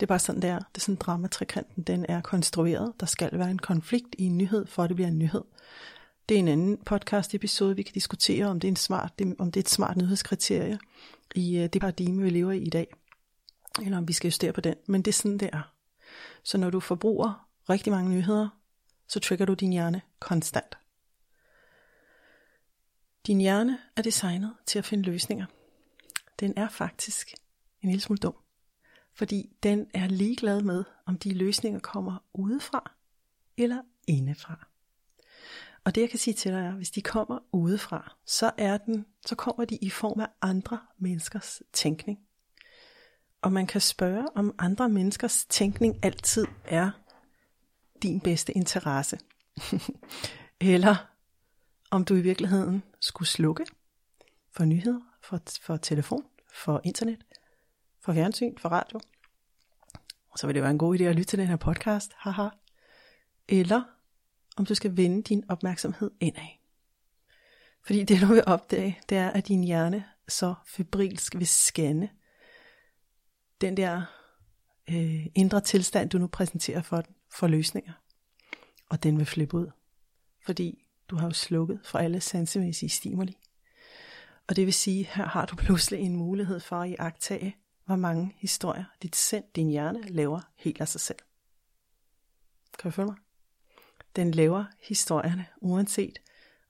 Det 0.00 0.06
er 0.06 0.08
bare 0.08 0.18
sådan, 0.18 0.42
der. 0.42 0.58
Det 0.58 0.76
er 0.76 0.80
sådan 0.80 0.96
dramatrikanten, 0.96 1.82
den 1.82 2.06
er 2.08 2.20
konstrueret. 2.20 2.92
Der 3.00 3.06
skal 3.06 3.30
være 3.32 3.50
en 3.50 3.58
konflikt 3.58 4.14
i 4.18 4.24
en 4.24 4.38
nyhed, 4.38 4.66
for 4.66 4.82
at 4.82 4.88
det 4.88 4.96
bliver 4.96 5.08
en 5.08 5.18
nyhed. 5.18 5.44
Det 6.28 6.34
er 6.34 6.38
en 6.38 6.48
anden 6.48 6.76
podcast 6.76 7.34
episode, 7.34 7.76
vi 7.76 7.82
kan 7.82 7.94
diskutere, 7.94 8.46
om 8.46 8.60
det 8.60 8.68
er, 8.68 8.72
en 8.72 8.76
smart, 8.76 9.12
om 9.38 9.52
det 9.52 9.60
er 9.60 9.62
et 9.62 9.68
smart 9.68 9.96
nyhedskriterie 9.96 10.78
i 11.34 11.58
øh, 11.58 11.68
det 11.72 11.80
paradigme, 11.80 12.22
vi 12.22 12.30
lever 12.30 12.52
i 12.52 12.58
i 12.58 12.70
dag. 12.70 12.94
Eller 13.82 13.98
om 13.98 14.08
vi 14.08 14.12
skal 14.12 14.28
justere 14.28 14.52
på 14.52 14.60
den. 14.60 14.74
Men 14.86 15.02
det 15.02 15.10
er 15.10 15.12
sådan, 15.12 15.38
det 15.38 15.50
er. 15.52 15.72
Så 16.42 16.58
når 16.58 16.70
du 16.70 16.80
forbruger 16.80 17.48
rigtig 17.70 17.92
mange 17.92 18.10
nyheder, 18.10 18.48
så 19.08 19.20
trigger 19.20 19.46
du 19.46 19.54
din 19.54 19.72
hjerne 19.72 20.02
konstant. 20.18 20.78
Din 23.26 23.40
hjerne 23.40 23.78
er 23.96 24.02
designet 24.02 24.54
til 24.66 24.78
at 24.78 24.84
finde 24.84 25.04
løsninger. 25.04 25.46
Den 26.40 26.52
er 26.56 26.68
faktisk 26.68 27.34
en 27.82 27.88
lille 27.88 28.02
smule 28.02 28.18
dum. 28.18 28.34
Fordi 29.18 29.56
den 29.62 29.86
er 29.94 30.08
ligeglad 30.08 30.62
med, 30.62 30.84
om 31.06 31.18
de 31.18 31.34
løsninger 31.34 31.80
kommer 31.80 32.24
udefra 32.34 32.92
eller 33.56 33.82
indefra. 34.06 34.68
Og 35.84 35.94
det 35.94 36.00
jeg 36.00 36.10
kan 36.10 36.18
sige 36.18 36.34
til 36.34 36.52
dig 36.52 36.60
er, 36.60 36.72
hvis 36.72 36.90
de 36.90 37.02
kommer 37.02 37.38
udefra, 37.52 38.16
så 38.26 38.50
er 38.58 38.78
den, 38.78 39.06
så 39.26 39.34
kommer 39.34 39.64
de 39.64 39.76
i 39.76 39.90
form 39.90 40.20
af 40.20 40.28
andre 40.42 40.80
menneskers 40.98 41.62
tænkning. 41.72 42.18
Og 43.42 43.52
man 43.52 43.66
kan 43.66 43.80
spørge, 43.80 44.26
om 44.34 44.54
andre 44.58 44.88
menneskers 44.88 45.44
tænkning 45.44 46.04
altid 46.04 46.46
er 46.64 46.90
din 48.02 48.20
bedste 48.20 48.52
interesse. 48.52 49.18
Eller 50.60 50.96
om 51.90 52.04
du 52.04 52.14
i 52.14 52.20
virkeligheden 52.20 52.82
skulle 53.00 53.28
slukke 53.28 53.66
for 54.50 54.64
nyheder, 54.64 55.00
for, 55.22 55.40
for 55.60 55.76
telefon, 55.76 56.24
for 56.52 56.80
internet, 56.84 57.24
for 58.00 58.12
fjernsyn, 58.12 58.58
for 58.58 58.68
radio. 58.68 59.00
Så 60.38 60.46
vil 60.46 60.54
det 60.54 60.62
være 60.62 60.70
en 60.70 60.78
god 60.78 60.98
idé 60.98 61.02
at 61.02 61.16
lytte 61.16 61.30
til 61.30 61.38
den 61.38 61.46
her 61.46 61.56
podcast, 61.56 62.12
haha. 62.16 62.48
Eller 63.48 63.82
om 64.56 64.66
du 64.66 64.74
skal 64.74 64.96
vende 64.96 65.22
din 65.22 65.44
opmærksomhed 65.48 66.10
indad. 66.20 66.48
Fordi 67.86 68.04
det 68.04 68.20
du 68.20 68.26
vil 68.26 68.42
opdage, 68.46 69.00
det 69.08 69.18
er, 69.18 69.30
at 69.30 69.48
din 69.48 69.64
hjerne 69.64 70.04
så 70.28 70.54
febrilsk 70.66 71.34
vil 71.34 71.46
scanne 71.46 72.10
den 73.60 73.76
der 73.76 74.02
øh, 74.90 75.26
indre 75.34 75.60
tilstand, 75.60 76.10
du 76.10 76.18
nu 76.18 76.26
præsenterer 76.26 76.82
for 76.82 77.00
den, 77.00 77.14
for 77.32 77.46
løsninger. 77.46 77.92
Og 78.88 79.02
den 79.02 79.18
vil 79.18 79.26
flippe 79.26 79.56
ud. 79.56 79.70
Fordi 80.46 80.84
du 81.08 81.16
har 81.16 81.26
jo 81.26 81.32
slukket 81.32 81.80
for 81.84 81.98
alle 81.98 82.20
sansemæssige 82.20 82.90
stimuli. 82.90 83.36
Og 84.48 84.56
det 84.56 84.66
vil 84.66 84.74
sige, 84.74 85.08
her 85.14 85.26
har 85.26 85.46
du 85.46 85.56
pludselig 85.56 86.00
en 86.00 86.16
mulighed 86.16 86.60
for 86.60 86.80
at 86.80 86.90
iagtage, 86.90 87.56
hvor 87.88 87.96
mange 87.96 88.34
historier 88.36 88.84
dit 89.02 89.16
sind, 89.16 89.44
din 89.56 89.68
hjerne, 89.68 90.02
laver 90.02 90.40
helt 90.56 90.80
af 90.80 90.88
sig 90.88 91.00
selv. 91.00 91.18
Kan 92.78 92.90
du 92.90 92.94
følge 92.94 93.06
mig? 93.06 93.16
Den 94.16 94.30
laver 94.30 94.64
historierne, 94.82 95.46
uanset 95.56 96.18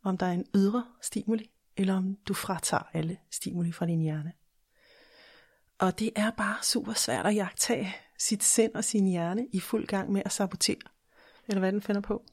om 0.02 0.18
der 0.18 0.26
er 0.26 0.32
en 0.32 0.46
ydre 0.54 0.86
stimuli, 1.02 1.50
eller 1.76 1.96
om 1.96 2.16
du 2.28 2.34
fratager 2.34 2.82
alle 2.92 3.18
stimuli 3.30 3.72
fra 3.72 3.86
din 3.86 4.00
hjerne. 4.00 4.32
Og 5.78 5.98
det 5.98 6.12
er 6.16 6.30
bare 6.30 6.56
super 6.62 6.92
svært 6.92 7.26
at 7.26 7.34
jagtage 7.34 7.96
sit 8.18 8.44
sind 8.44 8.74
og 8.74 8.84
sin 8.84 9.06
hjerne 9.06 9.48
i 9.52 9.60
fuld 9.60 9.86
gang 9.86 10.12
med 10.12 10.22
at 10.24 10.32
sabotere, 10.32 10.88
eller 11.46 11.58
hvad 11.58 11.72
den 11.72 11.82
finder 11.82 12.00
på. 12.00 12.24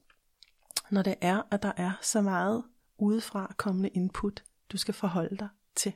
Når 0.89 1.01
det 1.01 1.15
er, 1.21 1.41
at 1.51 1.63
der 1.63 1.71
er 1.77 1.91
så 2.01 2.21
meget 2.21 2.63
udefra 2.97 3.53
kommende 3.57 3.89
input, 3.89 4.43
du 4.71 4.77
skal 4.77 4.93
forholde 4.93 5.37
dig 5.37 5.49
til. 5.75 5.93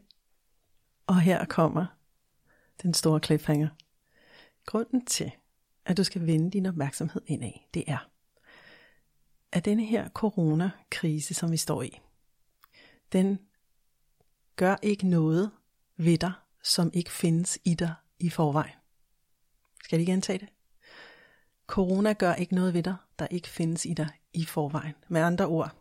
Og 1.08 1.20
her 1.20 1.46
kommer 1.46 1.86
den 2.84 2.94
store 2.94 3.20
cliffhanger. 3.20 3.70
Grunden 4.66 5.06
til, 5.06 5.32
at 5.86 5.98
du 5.98 6.04
skal 6.04 6.26
vende 6.26 6.52
din 6.52 6.66
opmærksomhed 6.66 7.22
indad, 7.28 7.52
det 7.74 7.84
er, 7.88 8.10
at 9.52 9.66
denne 9.66 9.86
her 9.86 10.10
coronakrise, 10.10 11.34
som 11.34 11.52
vi 11.52 11.58
står 11.58 11.82
i, 11.82 12.00
den 13.12 13.40
gør 14.56 14.76
ikke 14.82 15.08
noget 15.08 15.52
ved 15.98 16.18
dig, 16.18 16.34
som 16.64 16.92
ikke 16.94 17.12
findes 17.12 17.60
i 17.64 17.74
dig 17.74 17.94
i 18.20 18.30
forvejen. 18.30 18.76
Skal 19.84 19.98
jeg 19.98 20.06
lige 20.06 20.14
gentage 20.14 20.40
det? 20.40 20.50
Corona 21.68 22.14
gør 22.14 22.34
ikke 22.34 22.56
noget 22.56 22.74
ved 22.74 22.84
dig, 22.84 22.96
der 23.20 23.28
ikke 23.28 23.48
findes 23.48 23.86
i 23.86 23.94
dig 23.94 24.10
i 24.34 24.46
forvejen. 24.46 24.96
Med 25.08 25.22
andre 25.22 25.46
ord, 25.46 25.76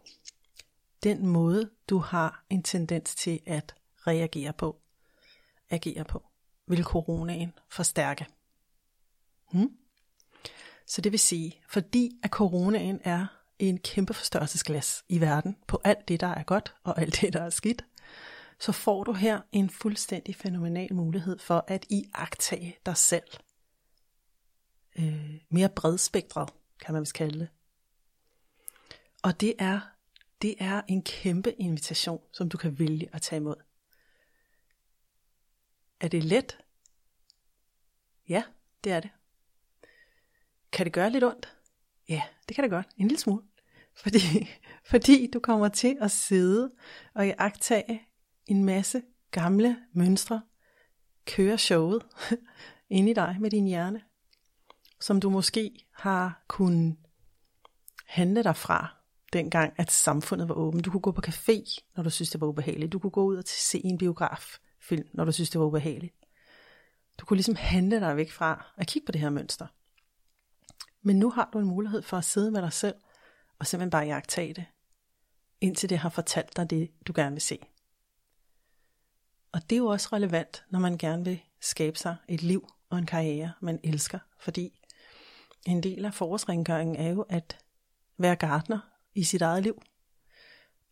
den 1.02 1.26
måde, 1.26 1.70
du 1.90 1.98
har 1.98 2.44
en 2.50 2.62
tendens 2.62 3.14
til 3.14 3.40
at 3.46 3.74
reagere 4.06 4.52
på, 4.52 4.80
agere 5.70 6.04
på, 6.04 6.27
vil 6.68 6.84
coronaen 6.84 7.52
forstærke. 7.68 8.26
Hmm? 9.52 9.70
Så 10.86 11.00
det 11.00 11.12
vil 11.12 11.20
sige, 11.20 11.60
fordi 11.68 12.10
at 12.22 12.30
coronaen 12.30 13.00
er 13.04 13.26
en 13.58 13.78
kæmpe 13.78 14.14
forstørrelsesglas 14.14 15.04
i 15.08 15.20
verden 15.20 15.56
på 15.66 15.80
alt 15.84 16.08
det, 16.08 16.20
der 16.20 16.26
er 16.26 16.42
godt 16.42 16.74
og 16.84 17.00
alt 17.00 17.20
det, 17.20 17.32
der 17.32 17.42
er 17.42 17.50
skidt, 17.50 17.84
så 18.58 18.72
får 18.72 19.04
du 19.04 19.12
her 19.12 19.40
en 19.52 19.70
fuldstændig 19.70 20.36
fænomenal 20.36 20.94
mulighed 20.94 21.38
for 21.38 21.64
at 21.68 21.86
iagtage 21.90 22.76
dig 22.86 22.96
selv. 22.96 23.24
Øh, 24.98 25.40
mere 25.48 25.68
bredspektret, 25.68 26.50
kan 26.84 26.92
man 26.92 27.00
vist 27.00 27.14
kalde 27.14 27.38
det. 27.38 27.48
Og 29.22 29.40
det 29.40 29.54
er, 29.58 29.80
det 30.42 30.54
er 30.58 30.82
en 30.88 31.02
kæmpe 31.02 31.52
invitation, 31.52 32.20
som 32.32 32.48
du 32.48 32.58
kan 32.58 32.78
vælge 32.78 33.08
at 33.12 33.22
tage 33.22 33.40
imod. 33.40 33.56
Er 36.00 36.08
det 36.08 36.24
let? 36.24 36.58
Ja, 38.28 38.42
det 38.84 38.92
er 38.92 39.00
det. 39.00 39.10
Kan 40.72 40.86
det 40.86 40.92
gøre 40.92 41.10
lidt 41.10 41.24
ondt? 41.24 41.56
Ja, 42.08 42.22
det 42.48 42.54
kan 42.54 42.62
det 42.62 42.70
godt. 42.70 42.86
En 42.96 43.08
lille 43.08 43.20
smule. 43.20 43.42
Fordi, 43.96 44.18
fordi 44.90 45.30
du 45.30 45.40
kommer 45.40 45.68
til 45.68 45.98
at 46.00 46.10
sidde 46.10 46.70
og 47.14 47.26
iagtage 47.26 48.02
en 48.46 48.64
masse 48.64 49.02
gamle 49.30 49.76
mønstre, 49.92 50.42
køre 51.26 51.58
showet 51.58 52.02
ind 52.90 53.08
i 53.08 53.12
dig 53.12 53.36
med 53.40 53.50
din 53.50 53.66
hjerne, 53.66 54.02
som 55.00 55.20
du 55.20 55.30
måske 55.30 55.86
har 55.94 56.44
kunnet 56.48 56.96
handle 58.06 58.42
dig 58.42 58.56
fra, 58.56 58.96
dengang 59.32 59.72
at 59.76 59.92
samfundet 59.92 60.48
var 60.48 60.54
åbent. 60.54 60.84
Du 60.84 60.90
kunne 60.90 61.00
gå 61.00 61.12
på 61.12 61.22
café, 61.26 61.78
når 61.96 62.02
du 62.02 62.10
synes, 62.10 62.30
det 62.30 62.40
var 62.40 62.46
ubehageligt. 62.46 62.92
Du 62.92 62.98
kunne 62.98 63.10
gå 63.10 63.24
ud 63.24 63.36
og 63.36 63.44
se 63.46 63.80
en 63.84 63.98
biograf 63.98 64.58
film, 64.88 65.08
når 65.12 65.24
du 65.24 65.32
synes, 65.32 65.50
det 65.50 65.60
var 65.60 65.66
ubehageligt. 65.66 66.14
Du 67.18 67.26
kunne 67.26 67.36
ligesom 67.36 67.56
handle 67.56 68.00
dig 68.00 68.16
væk 68.16 68.30
fra 68.30 68.72
at 68.76 68.86
kigge 68.86 69.06
på 69.06 69.12
det 69.12 69.20
her 69.20 69.30
mønster. 69.30 69.66
Men 71.02 71.18
nu 71.18 71.30
har 71.30 71.50
du 71.52 71.58
en 71.58 71.66
mulighed 71.66 72.02
for 72.02 72.16
at 72.16 72.24
sidde 72.24 72.50
med 72.50 72.62
dig 72.62 72.72
selv 72.72 72.94
og 73.58 73.66
simpelthen 73.66 73.90
bare 73.90 74.06
jagtage 74.06 74.54
det, 74.54 74.64
indtil 75.60 75.90
det 75.90 75.98
har 75.98 76.08
fortalt 76.08 76.56
dig 76.56 76.70
det, 76.70 76.90
du 77.06 77.12
gerne 77.16 77.32
vil 77.32 77.42
se. 77.42 77.58
Og 79.52 79.70
det 79.70 79.76
er 79.76 79.80
jo 79.80 79.86
også 79.86 80.08
relevant, 80.12 80.64
når 80.70 80.78
man 80.78 80.98
gerne 80.98 81.24
vil 81.24 81.40
skabe 81.60 81.98
sig 81.98 82.16
et 82.28 82.42
liv 82.42 82.68
og 82.90 82.98
en 82.98 83.06
karriere, 83.06 83.52
man 83.60 83.80
elsker, 83.84 84.18
fordi 84.38 84.80
en 85.66 85.82
del 85.82 86.04
af 86.04 86.14
forårsrengøringen 86.14 86.96
er 86.96 87.08
jo 87.08 87.22
at 87.28 87.58
være 88.18 88.36
gartner 88.36 88.78
i 89.14 89.24
sit 89.24 89.42
eget 89.42 89.62
liv. 89.62 89.82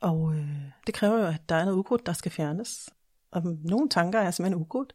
Og 0.01 0.35
øh, 0.35 0.61
det 0.87 0.95
kræver 0.95 1.19
jo, 1.19 1.27
at 1.27 1.49
der 1.49 1.55
er 1.55 1.65
noget 1.65 1.79
ukrudt, 1.79 2.07
der 2.07 2.13
skal 2.13 2.33
fjernes. 2.33 2.91
Og 3.31 3.43
nogle 3.65 3.89
tanker 3.89 4.19
er 4.19 4.31
simpelthen 4.31 4.61
ukrudt. 4.61 4.95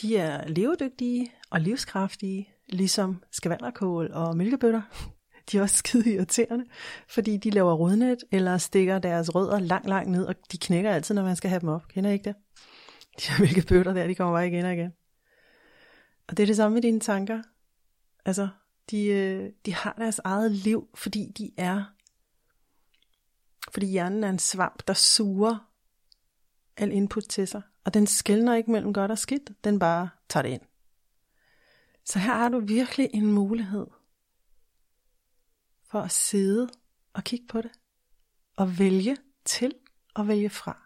De 0.00 0.16
er 0.16 0.48
levedygtige 0.48 1.32
og 1.50 1.60
livskraftige, 1.60 2.48
ligesom 2.68 3.22
skvalderkål 3.32 4.12
og 4.12 4.36
mælkebøtter. 4.36 4.82
De 5.52 5.58
er 5.58 5.62
også 5.62 5.76
skide 5.76 6.14
irriterende, 6.14 6.64
fordi 7.08 7.36
de 7.36 7.50
laver 7.50 7.74
rodnet 7.74 8.24
eller 8.30 8.58
stikker 8.58 8.98
deres 8.98 9.34
rødder 9.34 9.58
langt, 9.58 9.88
langt 9.88 10.10
ned, 10.10 10.24
og 10.24 10.34
de 10.52 10.58
knækker 10.58 10.90
altid, 10.90 11.14
når 11.14 11.22
man 11.22 11.36
skal 11.36 11.50
have 11.50 11.60
dem 11.60 11.68
op. 11.68 11.88
Kender 11.88 12.10
I 12.10 12.12
ikke 12.12 12.24
det? 12.24 12.34
De 13.20 13.32
her 13.32 13.40
mælkebøtter 13.40 13.92
der, 13.92 14.06
de 14.06 14.14
kommer 14.14 14.34
bare 14.34 14.46
igen 14.48 14.64
og 14.64 14.72
igen. 14.72 14.92
Og 16.28 16.36
det 16.36 16.42
er 16.42 16.46
det 16.46 16.56
samme 16.56 16.74
med 16.74 16.82
dine 16.82 17.00
tanker. 17.00 17.42
Altså, 18.24 18.48
de, 18.90 19.04
øh, 19.04 19.50
de 19.66 19.74
har 19.74 19.94
deres 19.98 20.20
eget 20.24 20.52
liv, 20.52 20.88
fordi 20.94 21.32
de 21.38 21.50
er, 21.56 21.84
fordi 23.72 23.86
hjernen 23.86 24.24
er 24.24 24.28
en 24.28 24.38
svamp, 24.38 24.82
der 24.86 24.94
suger 24.94 25.70
al 26.76 26.92
input 26.92 27.24
til 27.28 27.48
sig. 27.48 27.62
Og 27.84 27.94
den 27.94 28.06
skældner 28.06 28.54
ikke 28.54 28.70
mellem 28.70 28.92
godt 28.92 29.10
og 29.10 29.18
skidt, 29.18 29.64
den 29.64 29.78
bare 29.78 30.08
tager 30.28 30.42
det 30.42 30.50
ind. 30.50 30.62
Så 32.04 32.18
her 32.18 32.34
har 32.34 32.48
du 32.48 32.60
virkelig 32.60 33.10
en 33.14 33.32
mulighed 33.32 33.86
for 35.90 36.00
at 36.00 36.12
sidde 36.12 36.68
og 37.12 37.24
kigge 37.24 37.46
på 37.46 37.60
det, 37.60 37.70
og 38.56 38.78
vælge 38.78 39.16
til 39.44 39.74
og 40.14 40.28
vælge 40.28 40.50
fra. 40.50 40.82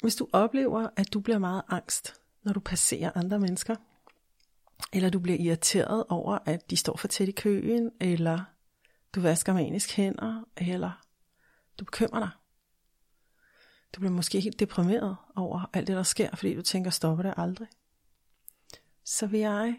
Hvis 0.00 0.16
du 0.16 0.28
oplever, 0.32 0.88
at 0.96 1.12
du 1.12 1.20
bliver 1.20 1.38
meget 1.38 1.62
angst, 1.68 2.20
når 2.42 2.52
du 2.52 2.60
passerer 2.60 3.12
andre 3.14 3.38
mennesker, 3.38 3.76
eller 4.92 5.10
du 5.10 5.18
bliver 5.18 5.38
irriteret 5.38 6.04
over, 6.08 6.38
at 6.46 6.70
de 6.70 6.76
står 6.76 6.96
for 6.96 7.08
tæt 7.08 7.28
i 7.28 7.32
køen, 7.32 7.90
eller 8.00 8.44
du 9.14 9.20
vasker 9.20 9.52
manisk 9.52 9.96
hænder, 9.96 10.44
eller 10.56 11.04
du 11.78 11.84
bekymrer 11.84 12.20
dig. 12.20 12.30
Du 13.94 14.00
bliver 14.00 14.12
måske 14.12 14.40
helt 14.40 14.60
deprimeret 14.60 15.16
over 15.36 15.70
alt 15.72 15.86
det, 15.86 15.96
der 15.96 16.02
sker, 16.02 16.36
fordi 16.36 16.54
du 16.54 16.62
tænker, 16.62 16.90
stopper 16.90 17.22
det 17.22 17.34
aldrig. 17.36 17.68
Så 19.04 19.26
vil 19.26 19.40
jeg 19.40 19.78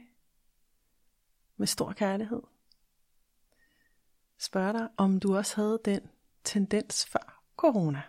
med 1.58 1.68
stor 1.68 1.94
kærlighed 1.94 2.42
spørge 4.38 4.74
dig, 4.74 4.90
om 4.98 5.20
du 5.20 5.38
også 5.38 5.56
havde 5.56 5.80
den 5.86 6.02
tendens 6.44 7.06
før 7.06 7.44
corona. 7.58 8.02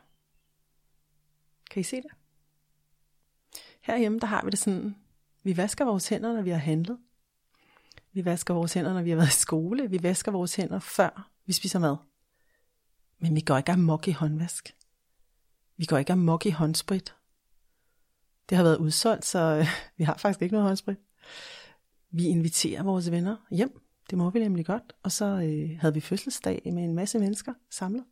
Kan 1.70 1.80
I 1.80 1.82
se 1.82 1.96
det? 1.96 2.10
Herhjemme, 3.80 4.18
der 4.18 4.26
har 4.26 4.44
vi 4.44 4.50
det 4.50 4.58
sådan, 4.58 4.96
vi 5.42 5.56
vasker 5.56 5.84
vores 5.84 6.08
hænder, 6.08 6.32
når 6.32 6.42
vi 6.42 6.50
har 6.50 6.58
handlet. 6.58 6.98
Vi 8.12 8.24
vasker 8.24 8.54
vores 8.54 8.72
hænder, 8.72 8.92
når 8.92 9.02
vi 9.02 9.10
har 9.10 9.16
været 9.16 9.28
i 9.28 9.40
skole. 9.40 9.90
Vi 9.90 10.02
vasker 10.02 10.32
vores 10.32 10.56
hænder 10.56 10.78
før 10.78 11.30
vi 11.46 11.52
spiser 11.52 11.78
mad. 11.78 11.96
Men 13.18 13.34
vi 13.34 13.40
går 13.40 13.56
ikke 13.56 13.72
amok 13.72 14.08
i 14.08 14.10
håndvask. 14.10 14.76
Vi 15.80 15.84
går 15.84 15.98
ikke 15.98 16.12
amok 16.12 16.46
i 16.46 16.50
håndsprit. 16.50 17.14
Det 18.48 18.56
har 18.56 18.64
været 18.64 18.76
udsolgt, 18.76 19.24
så 19.24 19.38
øh, 19.38 19.66
vi 19.98 20.04
har 20.04 20.16
faktisk 20.16 20.42
ikke 20.42 20.52
noget 20.52 20.66
håndsprit. 20.66 20.96
Vi 22.10 22.26
inviterer 22.26 22.82
vores 22.82 23.10
venner 23.10 23.36
hjem. 23.50 23.80
Det 24.10 24.18
må 24.18 24.30
vi 24.30 24.38
nemlig 24.38 24.66
godt. 24.66 24.92
Og 25.02 25.12
så 25.12 25.24
øh, 25.24 25.78
havde 25.80 25.94
vi 25.94 26.00
fødselsdag 26.00 26.62
med 26.64 26.84
en 26.84 26.94
masse 26.94 27.18
mennesker 27.18 27.54
samlet. 27.70 28.04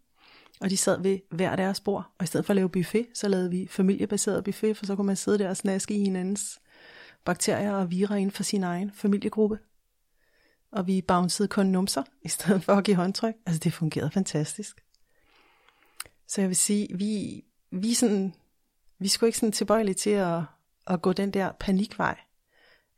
Og 0.60 0.70
de 0.70 0.76
sad 0.76 1.02
ved 1.02 1.18
hver 1.30 1.56
deres 1.56 1.80
bord. 1.80 2.12
Og 2.18 2.24
i 2.24 2.26
stedet 2.26 2.46
for 2.46 2.50
at 2.50 2.56
lave 2.56 2.68
buffet, 2.68 3.06
så 3.14 3.28
lavede 3.28 3.50
vi 3.50 3.66
familiebaseret 3.66 4.44
buffet, 4.44 4.76
for 4.76 4.86
så 4.86 4.96
kunne 4.96 5.06
man 5.06 5.16
sidde 5.16 5.38
der 5.38 5.48
og 5.48 5.56
snaske 5.56 5.94
i 5.94 5.98
hinandens 5.98 6.60
bakterier 7.24 7.72
og 7.72 7.90
vira 7.90 8.16
inden 8.16 8.30
for 8.30 8.42
sin 8.42 8.62
egen 8.62 8.90
familiegruppe. 8.90 9.58
Og 10.72 10.86
vi 10.86 11.02
bouncede 11.02 11.48
kun 11.48 11.66
numser, 11.66 12.02
i 12.22 12.28
stedet 12.28 12.64
for 12.64 12.72
at 12.72 12.84
give 12.84 12.96
håndtryk. 12.96 13.34
Altså 13.46 13.58
det 13.58 13.72
fungerede 13.72 14.10
fantastisk. 14.10 14.84
Så 16.26 16.40
jeg 16.40 16.48
vil 16.48 16.56
sige, 16.56 16.88
vi, 16.98 17.44
vi, 17.70 17.94
sådan, 17.94 18.34
vi 18.98 19.08
skulle 19.08 19.28
ikke 19.28 19.38
sådan 19.38 19.52
tilbøjelige 19.52 19.94
til 19.94 20.10
at, 20.10 20.42
at 20.86 21.02
gå 21.02 21.12
den 21.12 21.30
der 21.30 21.52
panikvej, 21.52 22.18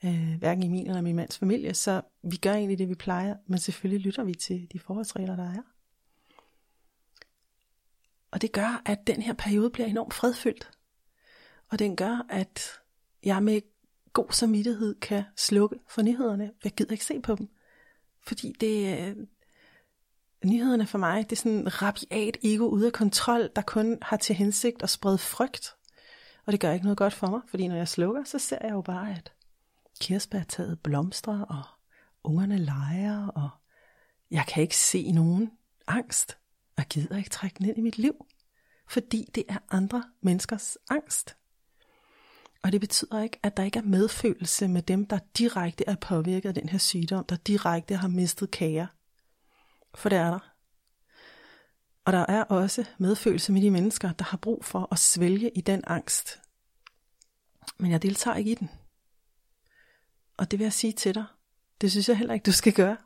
øh, 0.04 0.34
hverken 0.38 0.62
i 0.62 0.68
min 0.68 0.86
eller 0.86 1.00
min 1.00 1.16
mands 1.16 1.38
familie, 1.38 1.74
så 1.74 2.02
vi 2.22 2.36
gør 2.36 2.52
egentlig 2.52 2.78
det, 2.78 2.88
vi 2.88 2.94
plejer, 2.94 3.36
men 3.46 3.58
selvfølgelig 3.58 4.06
lytter 4.06 4.24
vi 4.24 4.34
til 4.34 4.68
de 4.72 4.78
forholdsregler, 4.78 5.36
der 5.36 5.50
er. 5.50 5.62
Og 8.30 8.42
det 8.42 8.52
gør, 8.52 8.82
at 8.86 9.06
den 9.06 9.22
her 9.22 9.32
periode 9.32 9.70
bliver 9.70 9.86
enormt 9.86 10.14
fredfyldt. 10.14 10.70
Og 11.68 11.78
den 11.78 11.96
gør, 11.96 12.26
at 12.28 12.80
jeg 13.24 13.42
med 13.42 13.60
god 14.12 14.32
samvittighed 14.32 15.00
kan 15.00 15.22
slukke 15.36 15.78
for 15.88 16.02
nyhederne. 16.02 16.52
Jeg 16.64 16.72
gider 16.72 16.92
ikke 16.92 17.04
se 17.04 17.20
på 17.20 17.34
dem. 17.34 17.48
Fordi 18.22 18.52
det, 18.60 18.98
øh, 18.98 19.16
nyhederne 20.44 20.87
for 20.87 20.99
mig, 20.99 21.30
det 21.30 21.37
er 21.37 21.40
sådan 21.40 21.59
en 21.59 21.82
rabiat 21.82 22.37
ego 22.42 22.64
ude 22.64 22.87
af 22.87 22.92
kontrol, 22.92 23.50
der 23.56 23.62
kun 23.62 23.99
har 24.02 24.16
til 24.16 24.35
hensigt 24.35 24.82
at 24.82 24.90
sprede 24.90 25.18
frygt. 25.18 25.75
Og 26.47 26.52
det 26.52 26.61
gør 26.61 26.73
ikke 26.73 26.85
noget 26.85 26.99
godt 26.99 27.14
for 27.14 27.26
mig, 27.26 27.40
fordi 27.49 27.68
når 27.68 27.76
jeg 27.76 27.88
slukker, 27.88 28.25
så 28.25 28.38
ser 28.38 28.59
jeg 28.61 28.70
jo 28.70 28.80
bare, 28.80 29.11
at 29.11 29.32
kirsebærtaget 30.00 30.80
blomstrer, 30.80 31.40
og 31.40 31.62
ungerne 32.25 32.59
leger, 32.59 33.26
og 33.26 33.50
jeg 34.30 34.44
kan 34.49 34.62
ikke 34.62 34.76
se 34.76 35.12
nogen 35.12 35.50
angst, 35.87 36.38
og 36.76 36.85
gider 36.85 37.16
ikke 37.16 37.30
trække 37.30 37.59
den 37.59 37.66
ind 37.66 37.78
i 37.78 37.80
mit 37.80 37.99
liv, 37.99 38.26
fordi 38.88 39.28
det 39.35 39.44
er 39.49 39.59
andre 39.70 40.04
menneskers 40.20 40.78
angst. 40.90 41.37
Og 42.62 42.73
det 42.73 42.80
betyder 42.80 43.23
ikke, 43.23 43.38
at 43.42 43.56
der 43.56 43.62
ikke 43.62 43.78
er 43.78 43.82
medfølelse 43.82 44.68
med 44.68 44.82
dem, 44.82 45.06
der 45.06 45.18
direkte 45.38 45.85
er 45.87 45.97
påvirket 45.97 46.49
af 46.49 46.54
den 46.54 46.68
her 46.68 46.78
sygdom, 46.78 47.25
der 47.25 47.37
direkte 47.37 47.97
har 47.97 48.09
mistet 48.09 48.50
kære. 48.50 48.88
For 49.94 50.09
det 50.09 50.18
er 50.18 50.30
der. 50.30 50.50
Og 52.04 52.12
der 52.12 52.26
er 52.28 52.44
også 52.44 52.85
medfølelse 52.99 53.52
med 53.52 53.62
de 53.62 53.70
mennesker, 53.70 54.12
der 54.12 54.25
har 54.25 54.37
brug 54.37 54.64
for 54.64 54.88
at 54.92 54.99
svælge 54.99 55.50
i 55.50 55.61
den 55.61 55.82
angst. 55.87 56.40
Men 57.78 57.90
jeg 57.90 58.02
deltager 58.02 58.37
ikke 58.37 58.50
i 58.50 58.54
den. 58.54 58.70
Og 60.37 60.50
det 60.50 60.59
vil 60.59 60.64
jeg 60.64 60.73
sige 60.73 60.92
til 60.92 61.14
dig. 61.14 61.25
Det 61.80 61.90
synes 61.90 62.09
jeg 62.09 62.18
heller 62.18 62.35
ikke, 62.35 62.44
du 62.44 62.52
skal 62.52 62.73
gøre. 62.73 62.97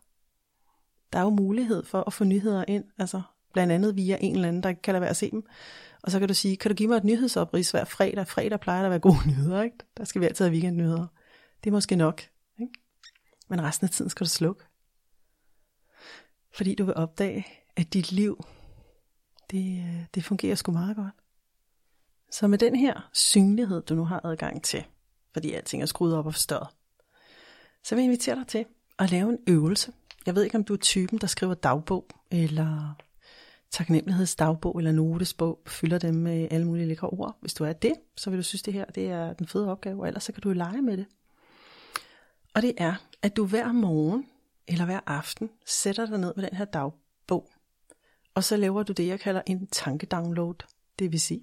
Der 1.12 1.18
er 1.18 1.22
jo 1.22 1.30
mulighed 1.30 1.84
for 1.84 2.04
at 2.06 2.12
få 2.12 2.24
nyheder 2.24 2.64
ind, 2.68 2.84
altså 2.98 3.22
blandt 3.52 3.72
andet 3.72 3.96
via 3.96 4.18
en 4.20 4.34
eller 4.34 4.48
anden, 4.48 4.62
der 4.62 4.68
ikke 4.68 4.82
kan 4.82 4.92
lade 4.92 5.00
være 5.00 5.10
at 5.10 5.16
se 5.16 5.30
dem. 5.30 5.46
Og 6.02 6.10
så 6.10 6.18
kan 6.18 6.28
du 6.28 6.34
sige, 6.34 6.56
kan 6.56 6.70
du 6.70 6.74
give 6.74 6.88
mig 6.88 6.96
et 6.96 7.04
nyhedsopris 7.04 7.72
fredag? 7.72 8.26
Fredag 8.26 8.60
plejer 8.60 8.78
der 8.78 8.86
at 8.86 8.90
være 8.90 9.00
gode 9.00 9.28
nyheder, 9.30 9.62
ikke? 9.62 9.76
Der 9.96 10.04
skal 10.04 10.20
vi 10.20 10.26
altid 10.26 10.44
have 10.44 10.52
weekendnyheder. 10.52 11.06
Det 11.64 11.70
er 11.70 11.72
måske 11.72 11.96
nok. 11.96 12.22
Ikke? 12.60 12.72
Men 13.48 13.62
resten 13.62 13.84
af 13.84 13.90
tiden 13.90 14.10
skal 14.10 14.24
du 14.24 14.30
slukke. 14.30 14.64
Fordi 16.54 16.74
du 16.74 16.84
vil 16.84 16.94
opdage, 16.94 17.46
at 17.76 17.92
dit 17.92 18.12
liv, 18.12 18.44
det, 19.50 19.78
øh, 19.78 20.04
det 20.14 20.24
fungerer 20.24 20.54
sgu 20.54 20.72
meget 20.72 20.96
godt. 20.96 21.14
Så 22.30 22.46
med 22.46 22.58
den 22.58 22.76
her 22.76 23.10
synlighed, 23.12 23.82
du 23.82 23.94
nu 23.94 24.04
har 24.04 24.20
adgang 24.24 24.62
til, 24.62 24.84
fordi 25.32 25.52
alting 25.52 25.82
er 25.82 25.86
skruet 25.86 26.16
op 26.16 26.26
og 26.26 26.32
forstørret, 26.32 26.68
så 27.84 27.94
vil 27.94 28.02
jeg 28.02 28.04
invitere 28.04 28.36
dig 28.36 28.46
til 28.46 28.64
at 28.98 29.10
lave 29.10 29.30
en 29.30 29.38
øvelse. 29.48 29.92
Jeg 30.26 30.34
ved 30.34 30.42
ikke, 30.42 30.58
om 30.58 30.64
du 30.64 30.72
er 30.72 30.78
typen, 30.78 31.18
der 31.18 31.26
skriver 31.26 31.54
dagbog, 31.54 32.06
eller 32.30 32.98
taknemmelighedsdagbog, 33.70 34.78
eller 34.78 34.92
notesbog, 34.92 35.60
fylder 35.66 35.98
dem 35.98 36.14
med 36.14 36.48
alle 36.50 36.66
mulige 36.66 36.86
lækre 36.86 37.08
ord. 37.08 37.36
Hvis 37.40 37.54
du 37.54 37.64
er 37.64 37.72
det, 37.72 37.94
så 38.16 38.30
vil 38.30 38.38
du 38.38 38.42
synes, 38.42 38.62
det 38.62 38.74
her 38.74 38.84
det 38.84 39.06
er 39.06 39.32
den 39.32 39.46
fede 39.46 39.70
opgave, 39.70 40.00
og 40.00 40.06
ellers 40.06 40.24
så 40.24 40.32
kan 40.32 40.42
du 40.42 40.52
lege 40.52 40.82
med 40.82 40.96
det. 40.96 41.06
Og 42.54 42.62
det 42.62 42.74
er, 42.76 42.94
at 43.22 43.36
du 43.36 43.46
hver 43.46 43.72
morgen 43.72 44.26
eller 44.68 44.84
hver 44.84 45.00
aften 45.06 45.50
sætter 45.66 46.06
dig 46.06 46.18
ned 46.18 46.32
med 46.36 46.44
den 46.44 46.56
her 46.56 46.64
dagbog, 46.64 47.50
og 48.34 48.44
så 48.44 48.56
laver 48.56 48.82
du 48.82 48.92
det, 48.92 49.06
jeg 49.06 49.20
kalder 49.20 49.42
en 49.46 49.66
tankedownload. 49.66 50.54
Det 50.98 51.12
vil 51.12 51.20
sige, 51.20 51.42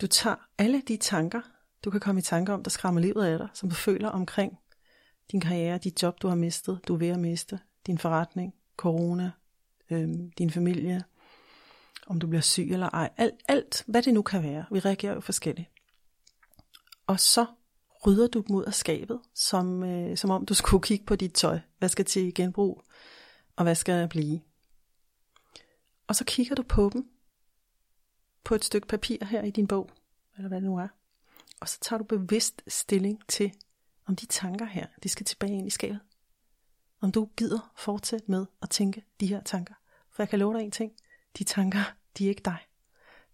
du 0.00 0.06
tager 0.06 0.36
alle 0.58 0.82
de 0.88 0.96
tanker, 0.96 1.40
du 1.84 1.90
kan 1.90 2.00
komme 2.00 2.18
i 2.18 2.22
tanke 2.22 2.52
om, 2.52 2.62
der 2.62 2.70
skræmmer 2.70 3.00
livet 3.00 3.24
af 3.24 3.38
dig, 3.38 3.48
som 3.54 3.68
du 3.68 3.74
føler 3.74 4.08
omkring 4.08 4.58
din 5.32 5.40
karriere, 5.40 5.78
dit 5.78 6.02
job, 6.02 6.22
du 6.22 6.28
har 6.28 6.34
mistet, 6.34 6.80
du 6.88 6.94
er 6.94 6.98
ved 6.98 7.08
at 7.08 7.18
miste, 7.18 7.58
din 7.86 7.98
forretning, 7.98 8.54
corona, 8.76 9.30
øhm, 9.90 10.30
din 10.30 10.50
familie, 10.50 11.04
om 12.06 12.20
du 12.20 12.26
bliver 12.26 12.42
syg 12.42 12.68
eller 12.72 12.88
ej, 12.88 13.10
alt, 13.16 13.34
alt, 13.48 13.84
hvad 13.86 14.02
det 14.02 14.14
nu 14.14 14.22
kan 14.22 14.42
være. 14.42 14.64
Vi 14.70 14.78
reagerer 14.78 15.14
jo 15.14 15.20
forskelligt. 15.20 15.68
Og 17.06 17.20
så 17.20 17.46
rydder 18.06 18.26
du 18.26 18.40
dem 18.40 18.56
ud 18.56 18.64
af 18.64 18.74
skabet, 18.74 19.20
som, 19.34 19.82
øh, 19.82 20.16
som 20.16 20.30
om 20.30 20.46
du 20.46 20.54
skulle 20.54 20.82
kigge 20.82 21.04
på 21.04 21.16
dit 21.16 21.32
tøj. 21.32 21.60
Hvad 21.78 21.88
skal 21.88 22.04
til 22.04 22.34
genbrug, 22.34 22.82
og 23.56 23.64
hvad 23.64 23.74
skal 23.74 24.08
blive? 24.08 24.40
Og 26.06 26.16
så 26.16 26.24
kigger 26.24 26.54
du 26.54 26.62
på 26.62 26.90
dem, 26.92 27.10
på 28.44 28.54
et 28.54 28.64
stykke 28.64 28.86
papir 28.86 29.24
her 29.24 29.42
i 29.42 29.50
din 29.50 29.66
bog, 29.66 29.90
eller 30.36 30.48
hvad 30.48 30.60
det 30.60 30.68
nu 30.68 30.78
er. 30.78 30.88
Og 31.60 31.68
så 31.68 31.78
tager 31.80 31.98
du 31.98 32.04
bevidst 32.04 32.62
stilling 32.68 33.20
til, 33.28 33.52
om 34.06 34.16
de 34.16 34.26
tanker 34.26 34.64
her, 34.64 34.86
de 35.02 35.08
skal 35.08 35.26
tilbage 35.26 35.52
ind 35.52 35.66
i 35.66 35.70
skabet. 35.70 36.00
Om 37.00 37.12
du 37.12 37.28
gider 37.36 37.72
fortsætte 37.76 38.30
med 38.30 38.46
at 38.62 38.70
tænke 38.70 39.04
de 39.20 39.26
her 39.26 39.42
tanker. 39.42 39.74
For 40.10 40.22
jeg 40.22 40.28
kan 40.28 40.38
love 40.38 40.54
dig 40.54 40.64
en 40.64 40.70
ting. 40.70 40.92
De 41.38 41.44
tanker, 41.44 41.94
de 42.18 42.24
er 42.24 42.28
ikke 42.28 42.42
dig. 42.44 42.58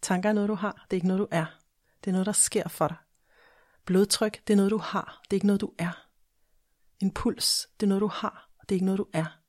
Tanker 0.02 0.28
er 0.28 0.32
noget, 0.32 0.48
du 0.48 0.54
har. 0.54 0.72
Det 0.72 0.92
er 0.92 0.94
ikke 0.96 1.06
noget, 1.06 1.20
du 1.20 1.28
er. 1.30 1.46
Det 2.04 2.10
er 2.10 2.12
noget, 2.12 2.26
der 2.26 2.32
sker 2.32 2.68
for 2.68 2.88
dig. 2.88 2.96
Blodtryk, 3.88 4.40
det 4.46 4.52
er 4.52 4.56
noget, 4.56 4.70
du 4.70 4.78
har. 4.78 5.20
Det 5.24 5.32
er 5.32 5.36
ikke 5.36 5.46
noget, 5.46 5.60
du 5.60 5.72
er. 5.78 6.08
En 7.00 7.10
puls, 7.10 7.68
det 7.80 7.86
er 7.86 7.88
noget, 7.88 8.00
du 8.00 8.06
har. 8.06 8.50
Det 8.60 8.70
er 8.70 8.74
ikke 8.74 8.84
noget, 8.84 8.98
du 8.98 9.06
er. 9.12 9.40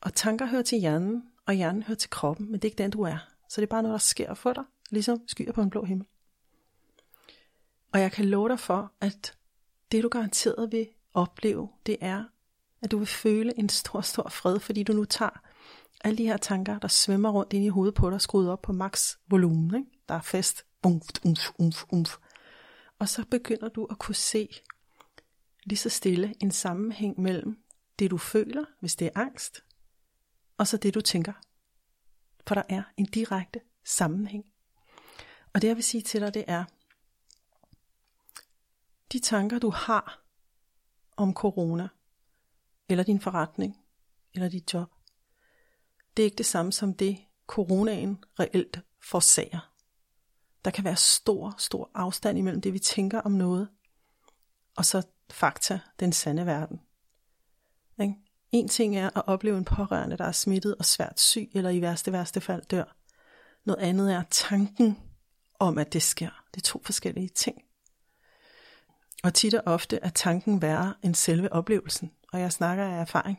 Og 0.00 0.14
tanker 0.14 0.46
hører 0.46 0.62
til 0.62 0.78
hjernen, 0.78 1.22
og 1.46 1.54
hjernen 1.54 1.82
hører 1.82 1.96
til 1.96 2.10
kroppen, 2.10 2.46
men 2.46 2.54
det 2.54 2.64
er 2.64 2.66
ikke 2.70 2.82
den, 2.82 2.90
du 2.90 3.02
er. 3.02 3.18
Så 3.48 3.60
det 3.60 3.66
er 3.66 3.70
bare 3.70 3.82
noget, 3.82 3.92
der 3.92 3.98
sker 3.98 4.34
for 4.34 4.52
dig, 4.52 4.64
ligesom 4.90 5.28
skyer 5.28 5.52
på 5.52 5.60
en 5.60 5.70
blå 5.70 5.84
himmel. 5.84 6.06
Og 7.92 8.00
jeg 8.00 8.12
kan 8.12 8.24
love 8.24 8.48
dig 8.48 8.60
for, 8.60 8.92
at 9.00 9.38
det 9.92 10.02
du 10.02 10.08
garanteret 10.08 10.72
vil 10.72 10.88
opleve, 11.14 11.68
det 11.86 11.96
er, 12.00 12.24
at 12.82 12.90
du 12.90 12.98
vil 12.98 13.06
føle 13.06 13.58
en 13.58 13.68
stor, 13.68 14.00
stor 14.00 14.28
fred, 14.28 14.60
fordi 14.60 14.82
du 14.82 14.92
nu 14.92 15.04
tager 15.04 15.40
alle 16.04 16.18
de 16.18 16.26
her 16.26 16.36
tanker, 16.36 16.78
der 16.78 16.88
svømmer 16.88 17.30
rundt 17.30 17.52
ind 17.52 17.64
i 17.64 17.68
hovedet 17.68 17.94
på 17.94 18.10
dig, 18.10 18.20
skruet 18.20 18.50
op 18.50 18.62
på 18.62 18.72
max 18.72 19.16
volumen, 19.28 19.74
ikke? 19.74 19.90
der 20.08 20.14
er 20.14 20.22
fest, 20.22 20.64
umf, 20.84 21.08
umf, 21.24 21.50
umf, 21.58 21.84
umf. 21.88 22.16
Og 22.98 23.08
så 23.08 23.24
begynder 23.30 23.68
du 23.68 23.84
at 23.84 23.98
kunne 23.98 24.14
se 24.14 24.48
lige 25.64 25.78
så 25.78 25.88
stille 25.88 26.34
en 26.40 26.50
sammenhæng 26.50 27.20
mellem 27.20 27.64
det 27.98 28.10
du 28.10 28.18
føler, 28.18 28.64
hvis 28.80 28.96
det 28.96 29.06
er 29.06 29.20
angst, 29.20 29.64
og 30.58 30.66
så 30.66 30.76
det 30.76 30.94
du 30.94 31.00
tænker. 31.00 31.32
For 32.46 32.54
der 32.54 32.62
er 32.68 32.82
en 32.96 33.06
direkte 33.06 33.60
sammenhæng. 33.84 34.44
Og 35.52 35.62
det 35.62 35.68
jeg 35.68 35.76
vil 35.76 35.84
sige 35.84 36.02
til 36.02 36.20
dig, 36.20 36.34
det 36.34 36.44
er, 36.48 36.64
de 39.12 39.18
tanker 39.18 39.58
du 39.58 39.70
har 39.70 40.24
om 41.16 41.34
corona, 41.34 41.88
eller 42.88 43.04
din 43.04 43.20
forretning, 43.20 43.84
eller 44.34 44.48
dit 44.48 44.74
job, 44.74 44.90
det 46.16 46.22
er 46.22 46.24
ikke 46.24 46.38
det 46.38 46.46
samme 46.46 46.72
som 46.72 46.94
det, 46.94 47.18
coronaen 47.46 48.24
reelt 48.40 48.80
forsager. 49.02 49.75
Der 50.66 50.72
kan 50.72 50.84
være 50.84 50.96
stor, 50.96 51.54
stor 51.58 51.90
afstand 51.94 52.38
imellem 52.38 52.60
det, 52.60 52.72
vi 52.72 52.78
tænker 52.78 53.20
om 53.20 53.32
noget, 53.32 53.68
og 54.76 54.84
så 54.84 55.02
fakta, 55.30 55.80
den 56.00 56.12
sande 56.12 56.46
verden. 56.46 56.80
Ikke? 58.00 58.14
En 58.52 58.68
ting 58.68 58.96
er 58.96 59.10
at 59.16 59.22
opleve 59.26 59.58
en 59.58 59.64
pårørende, 59.64 60.16
der 60.16 60.24
er 60.24 60.32
smittet 60.32 60.74
og 60.74 60.84
svært 60.84 61.20
syg, 61.20 61.50
eller 61.54 61.70
i 61.70 61.80
værste 61.80 62.12
værste 62.12 62.40
fald 62.40 62.62
dør. 62.66 62.96
Noget 63.64 63.80
andet 63.80 64.12
er 64.12 64.22
tanken 64.30 64.98
om, 65.58 65.78
at 65.78 65.92
det 65.92 66.02
sker. 66.02 66.44
Det 66.54 66.60
er 66.60 66.64
to 66.64 66.82
forskellige 66.84 67.28
ting. 67.28 67.62
Og 69.22 69.34
tit 69.34 69.54
og 69.54 69.62
ofte 69.66 69.98
er 70.02 70.10
tanken 70.10 70.62
værre 70.62 70.94
end 71.02 71.14
selve 71.14 71.52
oplevelsen. 71.52 72.12
Og 72.32 72.40
jeg 72.40 72.52
snakker 72.52 72.84
af 72.84 73.00
erfaring 73.00 73.38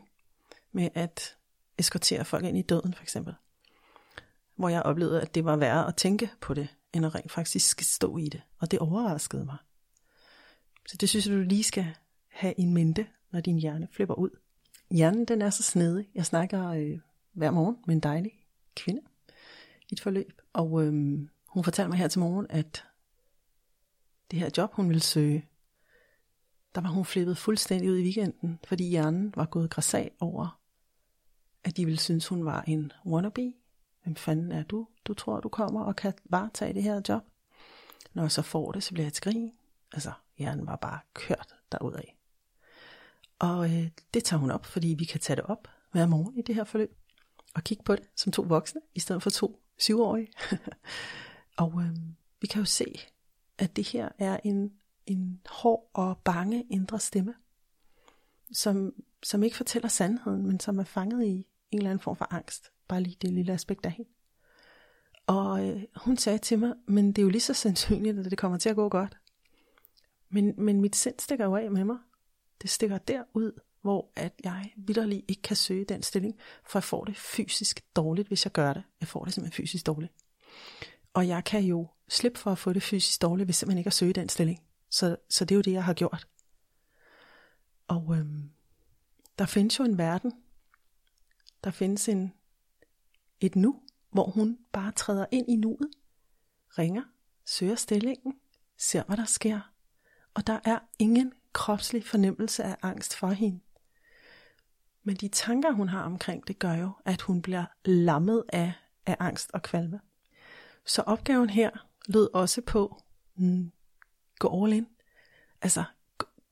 med 0.72 0.90
at 0.94 1.36
eskortere 1.78 2.26
folk 2.26 2.46
ind 2.46 2.58
i 2.58 2.62
døden, 2.62 2.94
for 2.94 3.04
eksempel. 3.04 3.36
Hvor 4.56 4.70
jeg 4.70 4.84
oplevede, 4.84 5.22
at 5.22 5.36
det 5.36 5.46
var 5.46 5.56
værre 5.56 5.88
at 5.88 5.96
tænke 5.96 6.32
på 6.42 6.54
det, 6.54 6.77
end 6.93 7.06
at 7.06 7.15
rent 7.15 7.32
faktisk 7.32 7.82
stå 7.82 8.17
i 8.17 8.30
det. 8.30 8.41
Og 8.60 8.71
det 8.71 8.80
overraskede 8.80 9.45
mig. 9.45 9.58
Så 10.88 10.97
det 10.97 11.10
synes 11.10 11.28
jeg, 11.28 11.36
du 11.36 11.41
lige 11.41 11.63
skal 11.63 11.95
have 12.28 12.54
i 12.58 12.65
mente, 12.65 13.08
når 13.32 13.39
din 13.39 13.58
hjerne 13.58 13.88
flipper 13.91 14.15
ud. 14.15 14.30
Hjernen, 14.91 15.26
den 15.26 15.41
er 15.41 15.50
så 15.50 15.63
snedig. 15.63 16.10
Jeg 16.15 16.26
snakker 16.26 16.69
øh, 16.69 17.00
hver 17.34 17.52
morgen 17.52 17.78
med 17.88 17.95
en 17.95 18.02
dejlig 18.02 18.32
kvinde 18.76 19.02
i 19.89 19.93
et 19.93 20.00
forløb. 20.00 20.41
Og 20.54 20.84
øh, 20.84 20.93
hun 21.47 21.63
fortalte 21.63 21.89
mig 21.89 21.97
her 21.97 22.08
til 22.08 22.19
morgen, 22.19 22.47
at 22.50 22.84
det 24.32 24.39
her 24.39 24.50
job, 24.58 24.73
hun 24.73 24.88
ville 24.88 25.02
søge, 25.02 25.45
der 26.76 26.82
var 26.82 26.89
hun 26.89 27.06
flippet 27.06 27.38
fuldstændig 27.38 27.91
ud 27.91 27.97
i 27.97 28.04
weekenden, 28.04 28.60
fordi 28.67 28.89
hjernen 28.89 29.34
var 29.36 29.45
gået 29.45 29.69
græsag 29.69 30.12
over, 30.19 30.62
at 31.63 31.78
de 31.78 31.86
ville 31.86 32.00
synes, 32.00 32.28
hun 32.28 32.45
var 32.45 32.62
en 32.62 32.91
wannabe. 33.06 33.54
Hvem 34.08 34.15
fanden 34.15 34.52
er 34.52 34.63
du? 34.63 34.88
Du 35.06 35.13
tror, 35.13 35.39
du 35.39 35.50
kommer 35.50 35.84
og 35.84 35.96
kan 35.96 36.13
varetage 36.26 36.74
det 36.74 36.84
her 36.84 37.02
job? 37.10 37.24
Når 38.13 38.24
jeg 38.24 38.32
så 38.32 38.41
får 38.41 38.72
det, 38.72 38.84
så 38.84 38.91
bliver 38.91 39.04
jeg 39.04 39.08
et 39.08 39.15
skrig. 39.15 39.54
Altså, 39.93 40.12
hjernen 40.38 40.67
var 40.67 40.76
bare 40.76 41.00
kørt 41.13 41.56
derudad. 41.72 42.04
Og 43.39 43.65
øh, 43.65 43.89
det 44.13 44.24
tager 44.24 44.39
hun 44.39 44.52
op, 44.52 44.65
fordi 44.65 44.88
vi 44.88 45.06
kan 45.06 45.20
tage 45.20 45.36
det 45.36 45.46
op 45.46 45.67
hver 45.91 46.06
morgen 46.06 46.38
i 46.38 46.41
det 46.41 46.56
her 46.56 46.63
forløb. 46.63 46.98
Og 47.56 47.63
kigge 47.63 47.84
på 47.84 47.96
det 47.96 48.10
som 48.15 48.32
to 48.32 48.41
voksne, 48.41 48.82
i 48.96 49.00
stedet 49.00 49.24
for 49.24 49.30
to 49.30 49.62
syvårige. 49.78 50.28
og 51.63 51.82
øh, 51.82 51.98
vi 52.41 52.48
kan 52.48 52.60
jo 52.60 52.65
se, 52.65 53.00
at 53.58 53.76
det 53.76 53.88
her 53.88 54.10
er 54.20 54.39
en 54.43 54.72
en 55.06 55.41
hård 55.50 55.89
og 55.93 56.17
bange 56.17 56.63
indre 56.70 57.00
stemme, 57.00 57.34
som, 58.52 58.93
som 59.24 59.43
ikke 59.43 59.58
fortæller 59.58 59.88
sandheden, 59.88 60.48
men 60.48 60.60
som 60.60 60.80
er 60.80 60.84
fanget 60.84 61.26
i 61.26 61.48
en 61.72 61.78
eller 61.78 61.89
anden 61.89 62.04
form 62.04 62.15
for 62.15 62.34
angst. 62.34 62.72
Bare 62.88 63.02
lige 63.02 63.17
det 63.21 63.34
lille 63.34 63.54
aspekt 63.54 63.86
af 63.86 63.91
hende. 63.91 64.10
Og 65.28 65.69
øh, 65.69 65.84
hun 65.95 66.17
sagde 66.17 66.38
til 66.38 66.60
mig, 66.60 66.73
men 66.88 67.08
det 67.08 67.17
er 67.17 67.23
jo 67.23 67.30
lige 67.30 67.41
så 67.41 67.54
sandsynligt, 67.54 68.19
at 68.19 68.26
det 68.26 68.38
kommer 68.38 68.58
til 68.58 68.69
at 68.69 68.76
gå 68.76 68.89
godt. 68.89 69.17
Men, 70.30 70.54
men 70.58 70.82
mit 70.82 70.95
sind 70.95 71.15
stikker 71.19 71.45
jo 71.45 71.56
af 71.56 71.71
med 71.71 71.84
mig. 71.84 71.97
Det 72.62 72.69
stikker 72.69 72.97
derud, 72.97 73.52
hvor 73.82 74.12
at 74.15 74.34
jeg 74.43 74.73
vidderlig 74.78 75.23
ikke 75.28 75.41
kan 75.41 75.56
søge 75.56 75.86
den 75.86 76.04
stilling, 76.04 76.36
for 76.65 76.80
jeg 76.80 76.84
får 76.84 77.06
det 77.06 77.17
fysisk 77.17 77.95
dårligt, 77.95 78.28
hvis 78.28 78.45
jeg 78.45 78.52
gør 78.52 78.73
det. 78.73 78.84
Jeg 79.00 79.08
får 79.08 79.26
det 79.26 79.34
simpelthen 79.34 79.63
fysisk 79.63 79.86
dårligt. 79.86 80.13
Og 81.13 81.28
jeg 81.28 81.43
kan 81.43 81.63
jo 81.63 81.88
slippe 82.10 82.39
for 82.39 82.52
at 82.52 82.58
få 82.58 82.73
det 82.73 82.84
fysisk 82.84 83.21
dårligt, 83.21 83.47
hvis 83.47 83.56
simpelthen 83.56 83.78
ikke 83.78 83.88
at 83.88 83.93
søge 83.93 84.13
den 84.13 84.30
stilling. 84.30 84.60
Så, 84.89 85.15
så 85.30 85.45
det 85.45 85.52
er 85.52 85.58
jo 85.58 85.62
det, 85.62 85.71
jeg 85.71 85.84
har 85.84 85.93
gjort. 85.93 86.28
Og 87.88 88.15
øhm, 88.17 88.50
der 89.39 89.45
findes 89.45 89.80
jo 89.80 89.84
en 89.84 89.97
verden. 89.97 90.34
Der 91.63 91.71
findes 91.71 92.10
en, 92.10 92.34
et 93.41 93.56
nu, 93.56 93.82
hvor 94.12 94.30
hun 94.30 94.58
bare 94.71 94.91
træder 94.91 95.26
ind 95.32 95.50
i 95.50 95.56
nuet, 95.56 95.89
ringer, 96.78 97.04
søger 97.45 97.76
stillingen, 97.76 98.34
ser 98.78 99.04
hvad 99.04 99.17
der 99.17 99.26
sker. 99.26 99.60
Og 100.34 100.47
der 100.47 100.60
er 100.63 100.80
ingen 101.00 101.34
kropslig 101.54 102.06
fornemmelse 102.06 102.63
af 102.63 102.78
angst 102.82 103.15
for 103.15 103.28
hende. 103.28 103.60
Men 105.04 105.15
de 105.15 105.28
tanker, 105.28 105.71
hun 105.71 105.89
har 105.89 106.04
omkring 106.04 106.47
det, 106.47 106.60
gør 106.60 106.73
jo, 106.73 106.91
at 107.06 107.21
hun 107.21 107.41
bliver 107.41 107.65
lammet 107.86 108.43
af, 108.50 108.73
af 109.06 109.15
angst 109.19 109.52
og 109.54 109.62
kvalme. 109.62 110.00
Så 110.86 111.02
opgaven 111.02 111.50
her 111.50 111.69
lød 112.08 112.30
også 112.34 112.62
på, 112.62 113.02
mm, 113.36 113.71
Gå 114.39 114.63
all 114.63 114.73
in. 114.73 114.88
Altså, 115.62 115.84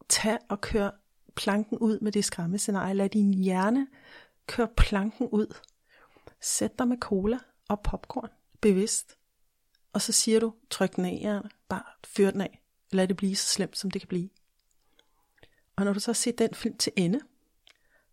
tag 0.10 0.38
og 0.50 0.62
kør 0.62 0.90
planken 1.36 1.78
ud 1.78 2.00
med 2.00 2.12
det 2.12 2.26
skræmmescenarie. 2.26 2.94
Lad 2.94 3.10
din 3.10 3.34
hjerne 3.34 3.88
køre 4.48 4.68
planken 4.78 5.28
ud. 5.28 5.58
Sæt 6.46 6.80
dig 6.80 6.88
med 6.88 6.98
cola 6.98 7.40
og 7.70 7.82
popcorn 7.82 8.30
bevidst. 8.62 9.18
Og 9.94 10.02
så 10.02 10.12
siger 10.12 10.40
du, 10.40 10.54
tryk 10.70 10.96
den 10.96 11.06
af, 11.06 11.18
hjerne. 11.18 11.50
Bare 11.70 11.84
fyr 12.04 12.32
den 12.32 12.42
af. 12.42 12.62
Lad 12.92 13.08
det 13.08 13.18
blive 13.18 13.36
så 13.36 13.48
slemt, 13.48 13.78
som 13.78 13.92
det 13.92 14.02
kan 14.02 14.08
blive. 14.08 14.30
Og 15.76 15.86
når 15.86 15.94
du 15.94 16.00
så 16.00 16.14
ser 16.14 16.32
den 16.32 16.54
film 16.54 16.78
til 16.78 16.94
ende, 16.96 17.20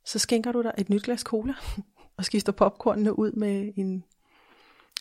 så 0.05 0.19
skænker 0.19 0.53
du 0.53 0.63
dig 0.63 0.75
et 0.79 0.91
nyt 0.91 1.03
glas 1.03 1.21
cola, 1.21 1.55
og 2.17 2.25
skifter 2.25 2.53
popcornene 2.53 3.19
ud 3.19 3.33
med 3.33 3.73
en 3.77 4.05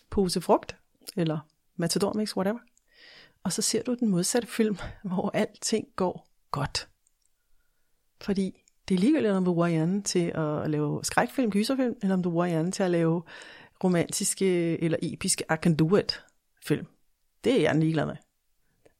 pose 0.09 0.41
frugt, 0.41 0.75
eller 1.15 1.39
Matador 1.75 2.13
Mix, 2.13 2.35
whatever. 2.35 2.59
Og 3.43 3.53
så 3.53 3.61
ser 3.61 3.83
du 3.83 3.93
den 3.93 4.09
modsatte 4.09 4.47
film, 4.47 4.77
hvor 5.03 5.31
alting 5.33 5.87
går 5.95 6.27
godt. 6.51 6.89
Fordi 8.21 8.60
det 8.91 8.97
er 8.97 9.01
ligegyldigt, 9.01 9.33
om 9.33 9.45
du 9.45 9.53
bruger 9.53 9.67
hjernen 9.67 10.03
til 10.03 10.31
at 10.35 10.69
lave 10.69 11.03
skrækfilm, 11.03 11.51
gyserfilm, 11.51 11.95
eller 12.01 12.13
om 12.13 12.23
du 12.23 12.31
bruger 12.31 12.45
hjernen 12.45 12.71
til 12.71 12.83
at 12.83 12.91
lave 12.91 13.23
romantiske 13.83 14.81
eller 14.83 14.97
episke 15.01 15.43
I 15.51 15.55
can 15.63 15.75
do 15.75 15.97
it 15.97 16.23
film. 16.65 16.87
Det 17.43 17.53
er 17.53 17.59
hjernen 17.59 17.83
ligeglad 17.83 18.05
med. 18.05 18.15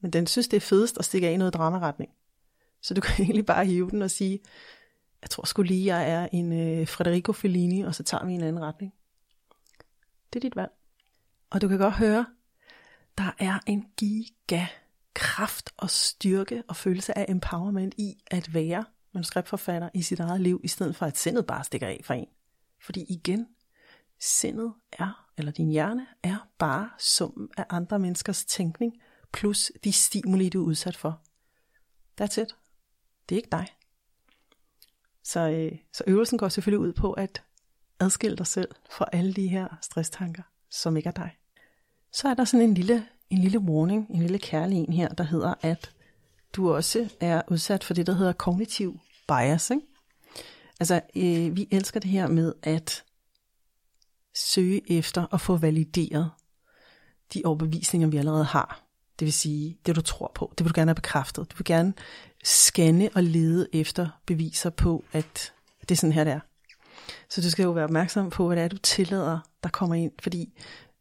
Men 0.02 0.12
den 0.12 0.28
synes, 0.28 0.48
det 0.48 0.58
er 0.58 0.62
fedest 0.62 1.00
at 1.00 1.06
stikke 1.06 1.28
af 1.28 1.34
i 1.34 1.38
noget 1.38 1.54
dramaretning. 1.54 2.12
Så 2.82 2.94
du 2.94 3.02
kan 3.06 3.26
egentlig 3.26 3.46
bare 3.46 3.66
hive 3.66 3.90
den 3.90 4.02
og 4.02 4.12
sige, 4.12 4.40
jeg 5.22 5.30
tror 5.30 5.46
sgu 5.46 5.62
lige, 5.62 5.96
jeg 5.96 6.12
er 6.12 6.28
en 6.32 6.54
øh, 6.54 6.88
Federico 6.88 7.34
Fellini, 7.34 7.82
og 7.82 7.96
så 7.96 8.04
tager 8.04 8.26
vi 8.26 8.34
en 8.34 8.44
anden 8.44 8.62
retning. 8.62 8.94
Det 10.34 10.40
er 10.40 10.42
dit 10.42 10.56
valg. 10.56 10.72
Og 11.50 11.62
du 11.62 11.68
kan 11.68 11.78
godt 11.78 11.94
høre, 11.94 12.26
der 13.18 13.32
er 13.40 13.60
en 13.68 13.86
giga 13.98 14.66
kraft 15.14 15.70
og 15.78 15.90
styrke 15.90 16.64
og 16.68 16.76
følelse 16.76 17.18
af 17.18 17.26
empowerment 17.30 17.94
i 17.98 18.14
at 18.28 18.54
være 18.54 18.86
manuskriptforfatter 19.14 19.90
i 19.94 20.02
sit 20.02 20.20
eget 20.20 20.42
liv, 20.42 20.62
i 20.64 20.68
stedet 20.68 20.96
for 20.96 21.06
at 21.06 21.18
sindet 21.18 21.46
bare 21.46 21.64
stikker 21.64 21.88
af 21.88 22.02
for 22.04 22.14
en. 22.14 22.28
Fordi 22.82 23.06
igen, 23.10 23.48
sindet 24.20 24.74
er, 24.92 25.28
eller 25.38 25.52
din 25.52 25.70
hjerne, 25.70 26.08
er 26.24 26.48
bare 26.58 26.90
summen 26.98 27.50
af 27.58 27.66
andre 27.70 28.00
menneskers 28.00 28.46
tænkning, 28.46 28.94
plus 29.34 29.72
de 29.84 29.92
stimuli, 29.92 30.50
du 30.50 30.62
er 30.64 30.68
udsat 30.68 30.98
for. 30.98 31.22
That's 32.22 32.42
it. 32.42 32.56
Det 33.30 33.36
er 33.36 33.40
ikke 33.40 33.50
dig. 33.52 33.68
Så, 35.24 35.40
øh, 35.50 35.80
så 35.94 36.04
øvelsen 36.08 36.38
går 36.38 36.50
selvfølgelig 36.50 36.88
ud 36.88 36.94
på 36.94 37.12
at 37.12 37.44
adskille 38.00 38.38
dig 38.38 38.48
selv 38.48 38.70
fra 38.92 39.06
alle 39.12 39.34
de 39.34 39.48
her 39.48 39.68
stresstanker, 39.82 40.44
som 40.70 40.98
ikke 40.98 41.08
er 41.08 41.14
dig. 41.14 41.38
Så 42.14 42.28
er 42.28 42.34
der 42.34 42.46
sådan 42.46 42.70
en 42.70 42.74
lille, 42.74 43.08
en 43.30 43.38
lille 43.38 43.60
warning, 43.60 44.08
en 44.10 44.22
lille 44.22 44.40
kærlig 44.40 44.78
en 44.78 44.94
her, 44.94 45.08
der 45.08 45.24
hedder, 45.24 45.54
at 45.62 45.92
du 46.54 46.74
også 46.74 47.10
er 47.20 47.42
udsat 47.48 47.84
for 47.84 47.94
det, 47.94 48.08
der 48.08 48.14
hedder 48.14 48.34
kognitiv 48.34 49.00
bias. 49.28 49.70
Ikke? 49.70 49.84
Altså, 50.80 51.02
øh, 51.16 51.56
vi 51.56 51.68
elsker 51.72 52.00
det 52.00 52.10
her 52.10 52.28
med 52.28 52.54
at 52.64 53.04
søge 54.36 54.98
efter 54.98 55.24
og 55.24 55.42
få 55.42 55.58
valideret 55.58 56.32
de 57.34 57.42
overbevisninger, 57.46 58.08
vi 58.08 58.18
allerede 58.18 58.44
har. 58.44 58.84
Det 59.20 59.26
vil 59.26 59.34
sige, 59.34 59.78
det 59.86 59.96
du 59.96 60.02
tror 60.02 60.32
på, 60.36 60.54
det 60.58 60.66
vil 60.66 60.74
du 60.74 60.80
gerne 60.80 60.90
have 60.90 60.96
bekræftet. 60.96 61.52
Du 61.52 61.58
vil 61.58 61.66
gerne 61.66 61.94
scanne 62.44 63.10
og 63.16 63.24
lede 63.24 63.68
efter 63.74 64.10
beviser 64.26 64.70
på, 64.70 65.04
at 65.14 65.54
det 65.82 65.92
er 65.92 65.96
sådan 65.96 66.14
her, 66.14 66.24
det 66.24 66.34
er. 66.34 66.40
Så 67.30 67.42
du 67.42 67.50
skal 67.50 67.64
jo 67.64 67.72
være 67.72 67.84
opmærksom 67.84 68.30
på, 68.30 68.48
hvad 68.48 68.58
det 68.58 68.64
er, 68.64 68.68
du 68.68 68.78
tillader, 68.78 69.40
der 69.64 69.70
kommer 69.70 69.96
ind. 69.96 70.12
Fordi 70.22 70.54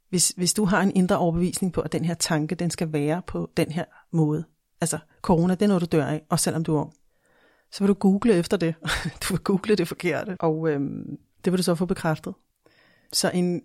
hvis, 0.09 0.33
hvis 0.37 0.55
du 0.55 0.65
har 0.65 0.81
en 0.83 0.97
indre 0.97 1.19
overbevisning 1.19 1.73
på, 1.73 1.81
at 1.81 1.93
den 1.93 2.05
her 2.05 2.15
tanke, 2.15 2.55
den 2.55 2.71
skal 2.71 2.93
være 2.93 3.23
på 3.27 3.51
den 3.57 3.73
her 3.73 3.85
måde. 4.13 4.45
Altså, 4.81 4.99
corona, 5.23 5.55
det 5.55 5.63
er 5.63 5.67
noget, 5.69 5.81
du 5.81 5.97
dør 5.97 6.07
af, 6.07 6.23
og 6.29 6.41
selvom 6.41 6.65
du 6.65 6.77
er 6.77 6.81
ung. 6.81 6.95
Så 7.73 7.85
vil 7.85 7.89
du 7.89 7.95
google 7.95 8.35
efter 8.35 8.57
det. 8.57 8.75
du 9.23 9.35
vil 9.35 9.39
google 9.39 9.77
det 9.77 9.89
forkerte. 9.89 10.37
Og 10.41 10.69
øhm, 10.69 11.19
det 11.45 11.53
vil 11.53 11.59
du 11.59 11.63
så 11.63 11.75
få 11.75 11.87
bekræftet. 11.87 12.35
Så 13.13 13.31
en, 13.35 13.63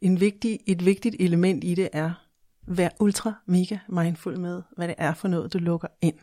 en 0.00 0.20
vigtig, 0.20 0.60
et 0.66 0.84
vigtigt 0.84 1.16
element 1.20 1.64
i 1.64 1.74
det 1.74 1.88
er, 1.92 2.28
vær 2.66 2.88
ultra 3.00 3.34
mega 3.46 3.78
mindful 3.88 4.38
med, 4.38 4.62
hvad 4.76 4.88
det 4.88 4.94
er 4.98 5.14
for 5.14 5.28
noget, 5.28 5.52
du 5.52 5.58
lukker 5.58 5.88
ind. 6.00 6.18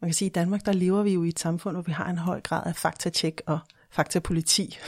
Man 0.00 0.08
kan 0.08 0.14
sige, 0.14 0.26
at 0.26 0.30
i 0.30 0.38
Danmark, 0.38 0.66
der 0.66 0.72
lever 0.72 1.02
vi 1.02 1.14
jo 1.14 1.24
i 1.24 1.28
et 1.28 1.38
samfund, 1.38 1.76
hvor 1.76 1.82
vi 1.82 1.92
har 1.92 2.10
en 2.10 2.18
høj 2.18 2.40
grad 2.40 2.66
af 2.66 2.76
faktatjek 2.76 3.40
og 3.46 3.58
faktapoliti. 3.90 4.78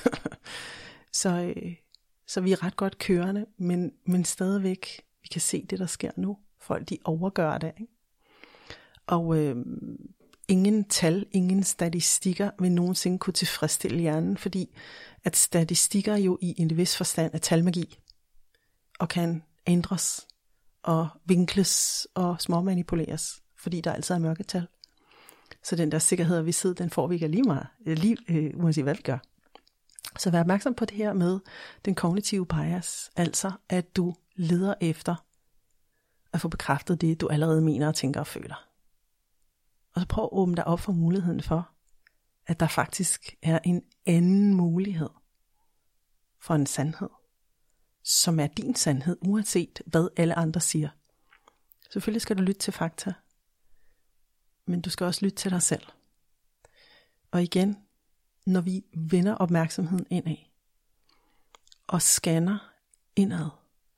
så, 1.13 1.53
øh, 1.57 1.75
så 2.27 2.41
vi 2.41 2.53
er 2.53 2.65
ret 2.65 2.77
godt 2.77 2.99
kørende, 2.99 3.47
men, 3.59 3.93
men 4.07 4.25
stadigvæk, 4.25 5.03
vi 5.23 5.29
kan 5.29 5.41
se 5.41 5.67
det, 5.71 5.79
der 5.79 5.87
sker 5.87 6.11
nu. 6.17 6.39
Folk, 6.61 6.89
de 6.89 6.99
overgør 7.05 7.59
det. 7.59 7.73
Ikke? 7.81 7.93
Og 9.09 9.39
øh, 9.39 9.57
ingen 10.49 10.85
tal, 10.85 11.27
ingen 11.33 11.63
statistikker 11.63 12.51
vil 12.59 12.73
nogensinde 12.73 13.19
kunne 13.19 13.35
tilfredsstille 13.35 14.01
hjernen, 14.01 14.37
fordi 14.37 14.77
at 15.25 15.37
statistikker 15.37 16.17
jo 16.17 16.39
i 16.41 16.55
en 16.59 16.77
vis 16.77 16.97
forstand 16.97 17.35
er 17.35 17.39
talmagi, 17.39 17.99
og 18.99 19.09
kan 19.09 19.43
ændres 19.67 20.27
og 20.83 21.09
vinkles 21.25 22.07
og 22.15 22.41
småmanipuleres, 22.41 23.43
fordi 23.57 23.81
der 23.81 23.93
altid 23.93 24.15
er 24.15 24.19
mørketal. 24.19 24.67
Så 25.63 25.77
den 25.77 25.93
der 25.93 25.99
sikkerhed 25.99 26.39
og 26.39 26.47
vidshed, 26.47 26.75
den 26.75 26.91
får 26.91 27.07
vi 27.07 27.15
ikke 27.15 27.29
lige 27.29 27.43
meget, 27.43 27.67
øh, 27.87 27.99
lige, 27.99 28.17
øh, 28.29 28.51
uanset 28.55 28.85
hvad 28.85 28.95
vi 28.95 29.03
gør. 29.03 29.19
Så 30.19 30.31
vær 30.31 30.41
opmærksom 30.41 30.75
på 30.75 30.85
det 30.85 30.97
her 30.97 31.13
med 31.13 31.39
den 31.85 31.95
kognitive 31.95 32.47
bias, 32.47 33.11
altså 33.17 33.53
at 33.69 33.97
du 33.97 34.15
leder 34.37 34.75
efter 34.81 35.15
at 36.33 36.41
få 36.41 36.49
bekræftet 36.49 37.01
det, 37.01 37.21
du 37.21 37.29
allerede 37.29 37.63
mener 37.63 37.89
og 37.89 37.95
tænker 37.95 38.21
og 38.21 38.27
føler. 38.27 38.68
Og 39.95 40.01
så 40.01 40.07
prøv 40.07 40.25
at 40.25 40.31
åbne 40.33 40.57
dig 40.57 40.65
op 40.65 40.81
for 40.81 40.93
muligheden 40.93 41.43
for, 41.43 41.71
at 42.47 42.61
der 42.61 42.69
faktisk 42.69 43.35
er 43.43 43.59
en 43.65 43.83
anden 44.07 44.55
mulighed 44.55 45.11
for 46.41 46.55
en 46.55 46.67
sandhed, 46.67 47.11
som 48.03 48.41
er 48.41 48.47
din 48.47 48.75
sandhed, 48.75 49.17
uanset 49.21 49.83
hvad 49.87 50.09
alle 50.17 50.35
andre 50.35 50.61
siger. 50.61 50.89
Selvfølgelig 51.91 52.23
skal 52.23 52.39
du 52.39 52.43
lytte 52.43 52.61
til 52.61 52.73
fakta, 52.73 53.13
men 54.67 54.81
du 54.81 54.91
skal 54.91 55.05
også 55.05 55.25
lytte 55.25 55.37
til 55.37 55.51
dig 55.51 55.63
selv. 55.63 55.87
Og 57.31 57.43
igen, 57.43 57.77
når 58.47 58.61
vi 58.61 58.85
vender 58.95 59.35
opmærksomheden 59.35 60.07
indad 60.11 60.37
og 61.87 62.03
scanner 62.03 62.73
indad 63.17 63.49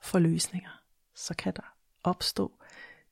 for 0.01 0.19
løsninger, 0.19 0.83
så 1.15 1.35
kan 1.35 1.53
der 1.57 1.75
opstå 2.03 2.61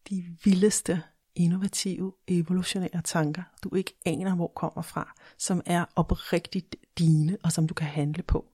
de 0.09 0.37
vildeste, 0.45 1.03
innovative, 1.39 2.13
evolutionære 2.29 3.03
tanker, 3.05 3.43
du 3.65 3.75
ikke 3.75 3.95
aner, 4.07 4.35
hvor 4.35 4.53
kommer 4.57 4.83
fra, 4.83 5.15
som 5.39 5.63
er 5.67 5.85
oprigtigt 5.97 6.77
dine, 6.99 7.39
og 7.45 7.53
som 7.53 7.67
du 7.67 7.75
kan 7.75 7.87
handle 7.87 8.23
på. 8.23 8.47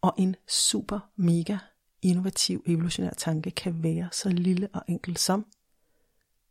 Og 0.00 0.14
en 0.18 0.36
super, 0.48 1.00
mega 1.16 1.58
innovativ, 2.02 2.62
evolutionær 2.66 3.10
tanke 3.10 3.50
kan 3.50 3.82
være 3.82 4.08
så 4.12 4.28
lille 4.28 4.68
og 4.72 4.82
enkel 4.88 5.16
som, 5.16 5.46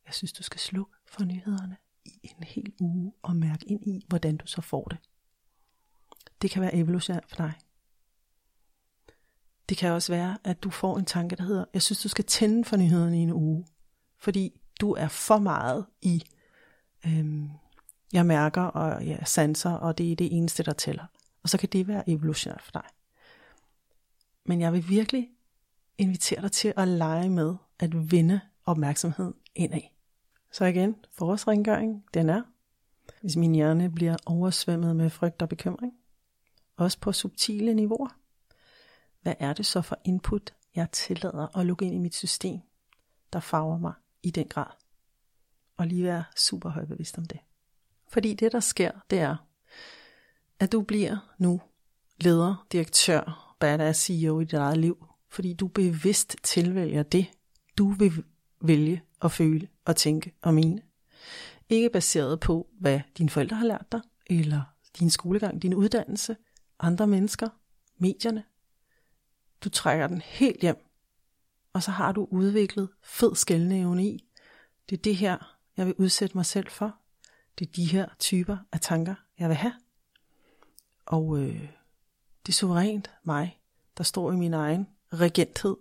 jeg 0.06 0.14
synes, 0.14 0.34
du 0.34 0.44
skal 0.44 0.60
slukke 0.60 0.92
for 1.06 1.24
nyhederne 1.24 1.78
i 2.06 2.20
en 2.24 2.44
hel 2.44 2.74
uge 2.80 3.14
og 3.22 3.36
mærke 3.36 3.66
ind 3.66 3.88
i, 3.88 4.06
hvordan 4.08 4.38
du 4.38 4.48
så 4.48 4.62
får 4.62 4.84
det. 4.84 4.98
Det 6.42 6.52
kan 6.52 6.62
være 6.62 6.76
evolutionært 6.76 7.26
for 7.28 7.36
dig. 7.36 7.54
Det 9.70 9.78
kan 9.78 9.92
også 9.92 10.14
være, 10.14 10.38
at 10.44 10.64
du 10.64 10.70
får 10.70 10.98
en 10.98 11.06
tanke, 11.06 11.36
der 11.36 11.44
hedder, 11.44 11.66
jeg 11.74 11.82
synes, 11.82 12.02
du 12.02 12.10
skal 12.10 12.26
tænde 12.26 12.66
for 12.66 12.78
nyhederne 12.78 13.20
i 13.20 13.22
en 13.22 13.34
uge. 13.34 13.66
Fordi 14.18 14.62
du 14.82 14.94
er 14.94 15.08
for 15.08 15.40
meget 15.40 15.86
i, 16.02 16.24
øhm, 17.06 17.50
jeg 18.14 18.26
mærker 18.26 18.62
og 18.62 19.08
jeg 19.08 19.20
sanser, 19.26 19.72
og 19.72 19.98
det 19.98 20.12
er 20.12 20.16
det 20.16 20.38
eneste, 20.38 20.64
der 20.64 20.74
tæller. 20.74 21.06
Og 21.44 21.50
så 21.50 21.58
kan 21.58 21.70
det 21.70 21.88
være 21.88 22.10
evolutionært 22.10 22.62
for 22.62 22.72
dig. 22.72 22.84
Men 24.46 24.62
jeg 24.62 24.74
vil 24.74 24.90
virkelig 24.90 25.30
invitere 25.98 26.42
dig 26.42 26.52
til 26.52 26.74
at 26.78 26.88
lege 26.88 27.30
med 27.30 27.56
at 27.80 28.12
vinde 28.12 28.42
opmærksomhed 28.66 29.34
indad. 29.56 29.82
Så 30.52 30.66
igen, 30.66 30.96
forårsrengøring, 31.12 32.06
den 32.14 32.30
er, 32.30 32.42
hvis 33.22 33.36
min 33.36 33.56
hjerne 33.56 33.92
bliver 33.92 34.18
oversvømmet 34.26 34.96
med 34.96 35.10
frygt 35.10 35.42
og 35.42 35.50
bekymring, 35.50 35.94
også 36.78 37.00
på 37.00 37.12
subtile 37.12 37.74
niveauer. 37.74 38.18
Hvad 39.22 39.34
er 39.40 39.54
det 39.54 39.66
så 39.66 39.82
for 39.82 40.00
input, 40.04 40.54
jeg 40.76 40.92
tillader 40.92 41.58
at 41.58 41.66
lukke 41.66 41.86
ind 41.86 41.96
i 41.96 41.98
mit 41.98 42.16
system, 42.16 42.60
der 43.34 43.40
farver 43.40 43.78
mig 43.78 43.94
i 44.24 44.32
den 44.32 44.48
grad? 44.48 44.72
Og 45.78 45.88
lige 45.88 46.04
være 46.04 46.24
super 46.36 46.70
højbevidst 46.70 47.18
om 47.18 47.26
det. 47.26 47.40
Fordi 48.10 48.34
det, 48.34 48.52
der 48.52 48.60
sker, 48.60 48.92
det 49.10 49.20
er, 49.20 49.36
at 50.60 50.72
du 50.72 50.82
bliver 50.82 51.34
nu 51.38 51.62
leder, 52.22 52.66
direktør, 52.72 53.56
badass 53.60 54.02
CEO 54.02 54.40
i 54.40 54.44
dit 54.44 54.54
eget 54.54 54.78
liv, 54.78 55.08
fordi 55.30 55.54
du 55.54 55.68
bevidst 55.68 56.36
tilvælger 56.44 57.04
det, 57.04 57.26
du 57.78 57.92
vil 57.92 58.24
vælge 58.62 59.04
at 59.22 59.32
føle 59.32 59.68
og 59.86 59.96
tænke 59.96 60.34
og 60.42 60.54
mene. 60.54 60.82
Ikke 61.70 61.90
baseret 61.90 62.40
på, 62.40 62.68
hvad 62.80 63.02
dine 63.18 63.30
forældre 63.30 63.58
har 63.58 63.66
lært 63.66 63.92
dig, 63.92 64.02
eller 64.26 64.62
din 65.00 65.10
skolegang, 65.10 65.62
din 65.62 65.74
uddannelse, 65.74 66.38
andre 66.80 67.08
mennesker, 67.08 67.50
medierne. 67.98 68.44
Du 69.64 69.70
trækker 69.70 70.08
den 70.08 70.22
helt 70.22 70.62
hjem, 70.62 70.87
og 71.78 71.84
så 71.84 71.92
har 71.92 72.12
du 72.12 72.28
udviklet 72.32 72.90
fed 73.04 73.36
skældneevne 73.36 74.06
i. 74.06 74.30
Det 74.90 74.98
er 74.98 75.02
det 75.02 75.16
her, 75.16 75.58
jeg 75.78 75.86
vil 75.86 75.96
udsætte 75.98 76.38
mig 76.38 76.46
selv 76.46 76.70
for. 76.70 76.96
Det 77.60 77.68
er 77.68 77.72
de 77.72 77.86
her 77.86 78.08
typer 78.20 78.58
af 78.72 78.80
tanker, 78.80 79.16
jeg 79.40 79.50
vil 79.50 79.58
have. 79.58 79.74
Og 81.06 81.40
øh, 81.40 81.62
det 82.46 82.50
er 82.50 82.54
suverænt 82.54 83.12
mig, 83.24 83.60
der 83.98 84.04
står 84.04 84.32
i 84.32 84.36
min 84.36 84.54
egen 84.54 84.88
regenthed 85.14 85.76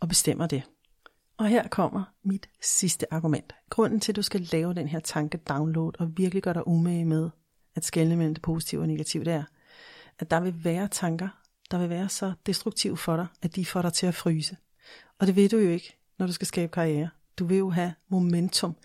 og 0.00 0.08
bestemmer 0.08 0.46
det. 0.46 0.62
Og 1.36 1.48
her 1.48 1.68
kommer 1.68 2.04
mit 2.22 2.48
sidste 2.62 3.12
argument. 3.12 3.54
Grunden 3.70 4.00
til, 4.00 4.12
at 4.12 4.16
du 4.16 4.22
skal 4.22 4.48
lave 4.52 4.74
den 4.74 4.88
her 4.88 5.00
tanke-download 5.00 5.92
og 5.98 6.16
virkelig 6.16 6.42
gøre 6.42 6.54
dig 6.54 6.68
umage 6.68 7.04
med 7.04 7.30
at 7.74 7.84
skelne 7.84 8.16
mellem 8.16 8.34
det 8.34 8.42
positive 8.42 8.80
og 8.80 8.88
negative, 8.88 9.24
det 9.24 9.32
er, 9.32 9.44
at 10.18 10.30
der 10.30 10.40
vil 10.40 10.64
være 10.64 10.88
tanker, 10.88 11.28
der 11.70 11.78
vil 11.78 11.90
være 11.90 12.08
så 12.08 12.32
destruktive 12.46 12.96
for 12.96 13.16
dig, 13.16 13.26
at 13.42 13.56
de 13.56 13.66
får 13.66 13.82
dig 13.82 13.92
til 13.92 14.06
at 14.06 14.14
fryse. 14.14 14.56
Og 15.18 15.26
det 15.26 15.36
ved 15.36 15.48
du 15.48 15.58
jo 15.58 15.70
ikke, 15.70 15.98
når 16.18 16.26
du 16.26 16.32
skal 16.32 16.46
skabe 16.46 16.72
karriere. 16.72 17.08
Du 17.38 17.44
vil 17.44 17.58
jo 17.58 17.70
have 17.70 17.94
momentum. 18.08 18.76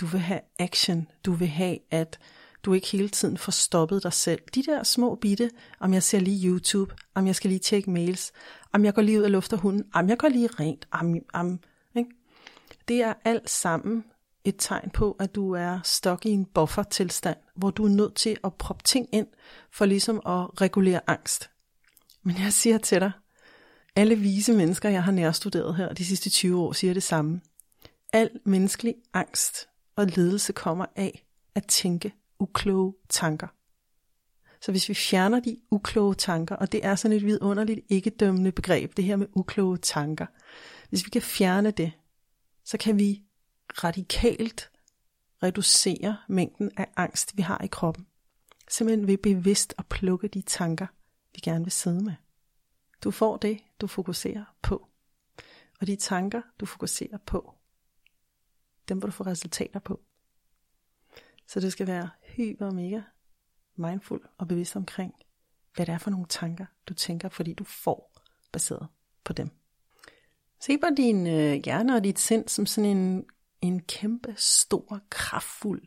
Du 0.00 0.06
vil 0.06 0.20
have 0.20 0.40
action. 0.58 1.08
Du 1.24 1.32
vil 1.32 1.48
have, 1.48 1.78
at 1.90 2.18
du 2.62 2.72
ikke 2.72 2.86
hele 2.86 3.08
tiden 3.08 3.38
får 3.38 3.52
stoppet 3.52 4.02
dig 4.02 4.12
selv. 4.12 4.40
De 4.54 4.62
der 4.62 4.82
små 4.82 5.14
bitte, 5.14 5.50
om 5.80 5.94
jeg 5.94 6.02
ser 6.02 6.20
lige 6.20 6.48
YouTube, 6.48 6.94
om 7.14 7.26
jeg 7.26 7.34
skal 7.34 7.50
lige 7.50 7.58
tjekke 7.58 7.90
mails, 7.90 8.32
om 8.72 8.84
jeg 8.84 8.94
går 8.94 9.02
lige 9.02 9.18
ud 9.18 9.24
og 9.24 9.30
lufter 9.30 9.56
hunden, 9.56 9.84
om 9.94 10.08
jeg 10.08 10.18
går 10.18 10.28
lige 10.28 10.46
rent, 10.46 10.88
om, 10.90 11.14
om, 11.32 11.60
ikke? 11.94 12.10
det 12.88 13.02
er 13.02 13.14
alt 13.24 13.50
sammen 13.50 14.04
et 14.44 14.54
tegn 14.58 14.90
på, 14.90 15.16
at 15.20 15.34
du 15.34 15.52
er 15.52 15.80
stok 15.84 16.26
i 16.26 16.30
en 16.30 16.44
buffer-tilstand, 16.44 17.36
hvor 17.54 17.70
du 17.70 17.84
er 17.84 17.88
nødt 17.88 18.14
til 18.14 18.36
at 18.44 18.54
proppe 18.54 18.82
ting 18.84 19.08
ind, 19.12 19.26
for 19.70 19.84
ligesom 19.84 20.16
at 20.16 20.60
regulere 20.60 21.00
angst. 21.06 21.50
Men 22.22 22.36
jeg 22.38 22.52
siger 22.52 22.78
til 22.78 23.00
dig, 23.00 23.12
alle 23.96 24.16
vise 24.16 24.52
mennesker, 24.52 24.88
jeg 24.88 25.04
har 25.04 25.12
nærstuderet 25.12 25.76
her 25.76 25.92
de 25.92 26.04
sidste 26.04 26.30
20 26.30 26.60
år, 26.60 26.72
siger 26.72 26.94
det 26.94 27.02
samme. 27.02 27.40
Al 28.12 28.30
menneskelig 28.44 28.94
angst 29.14 29.68
og 29.96 30.06
ledelse 30.06 30.52
kommer 30.52 30.86
af 30.96 31.26
at 31.54 31.66
tænke 31.66 32.12
ukloge 32.38 32.94
tanker. 33.08 33.46
Så 34.62 34.70
hvis 34.70 34.88
vi 34.88 34.94
fjerner 34.94 35.40
de 35.40 35.56
ukloge 35.70 36.14
tanker, 36.14 36.56
og 36.56 36.72
det 36.72 36.84
er 36.84 36.94
sådan 36.94 37.16
et 37.16 37.24
vidunderligt 37.24 37.80
ikke-dømmende 37.88 38.52
begreb, 38.52 38.96
det 38.96 39.04
her 39.04 39.16
med 39.16 39.26
ukloge 39.34 39.76
tanker. 39.76 40.26
Hvis 40.88 41.04
vi 41.04 41.10
kan 41.10 41.22
fjerne 41.22 41.70
det, 41.70 41.92
så 42.64 42.78
kan 42.78 42.98
vi 42.98 43.22
radikalt 43.84 44.70
reducere 45.42 46.16
mængden 46.28 46.70
af 46.76 46.86
angst, 46.96 47.36
vi 47.36 47.42
har 47.42 47.60
i 47.64 47.66
kroppen. 47.66 48.06
Simpelthen 48.68 49.06
ved 49.06 49.18
bevidst 49.18 49.74
at 49.78 49.86
plukke 49.86 50.28
de 50.28 50.42
tanker, 50.42 50.86
vi 51.34 51.40
gerne 51.42 51.64
vil 51.64 51.72
sidde 51.72 52.04
med. 52.04 52.14
Du 53.04 53.10
får 53.10 53.36
det, 53.36 53.58
du 53.80 53.86
fokuserer 53.86 54.44
på. 54.62 54.88
Og 55.80 55.86
de 55.86 55.96
tanker, 55.96 56.42
du 56.60 56.66
fokuserer 56.66 57.18
på, 57.26 57.54
dem 58.88 59.02
vil 59.02 59.06
du 59.06 59.12
få 59.12 59.24
resultater 59.24 59.80
på. 59.80 60.00
Så 61.46 61.60
du 61.60 61.70
skal 61.70 61.86
være 61.86 62.10
hyper 62.22 62.70
mega 62.70 63.00
mindful 63.76 64.20
og 64.38 64.48
bevidst 64.48 64.76
omkring, 64.76 65.14
hvad 65.74 65.86
det 65.86 65.92
er 65.92 65.98
for 65.98 66.10
nogle 66.10 66.26
tanker, 66.26 66.66
du 66.88 66.94
tænker, 66.94 67.28
fordi 67.28 67.54
du 67.54 67.64
får 67.64 68.22
baseret 68.52 68.88
på 69.24 69.32
dem. 69.32 69.50
Se 70.60 70.78
på 70.78 70.86
din 70.96 71.26
øh, 71.26 71.64
hjerne 71.64 71.94
og 71.94 72.04
dit 72.04 72.18
sind 72.18 72.48
som 72.48 72.66
sådan 72.66 72.96
en, 72.96 73.24
en 73.60 73.82
kæmpe, 73.82 74.34
stor, 74.36 75.00
kraftfuld 75.10 75.82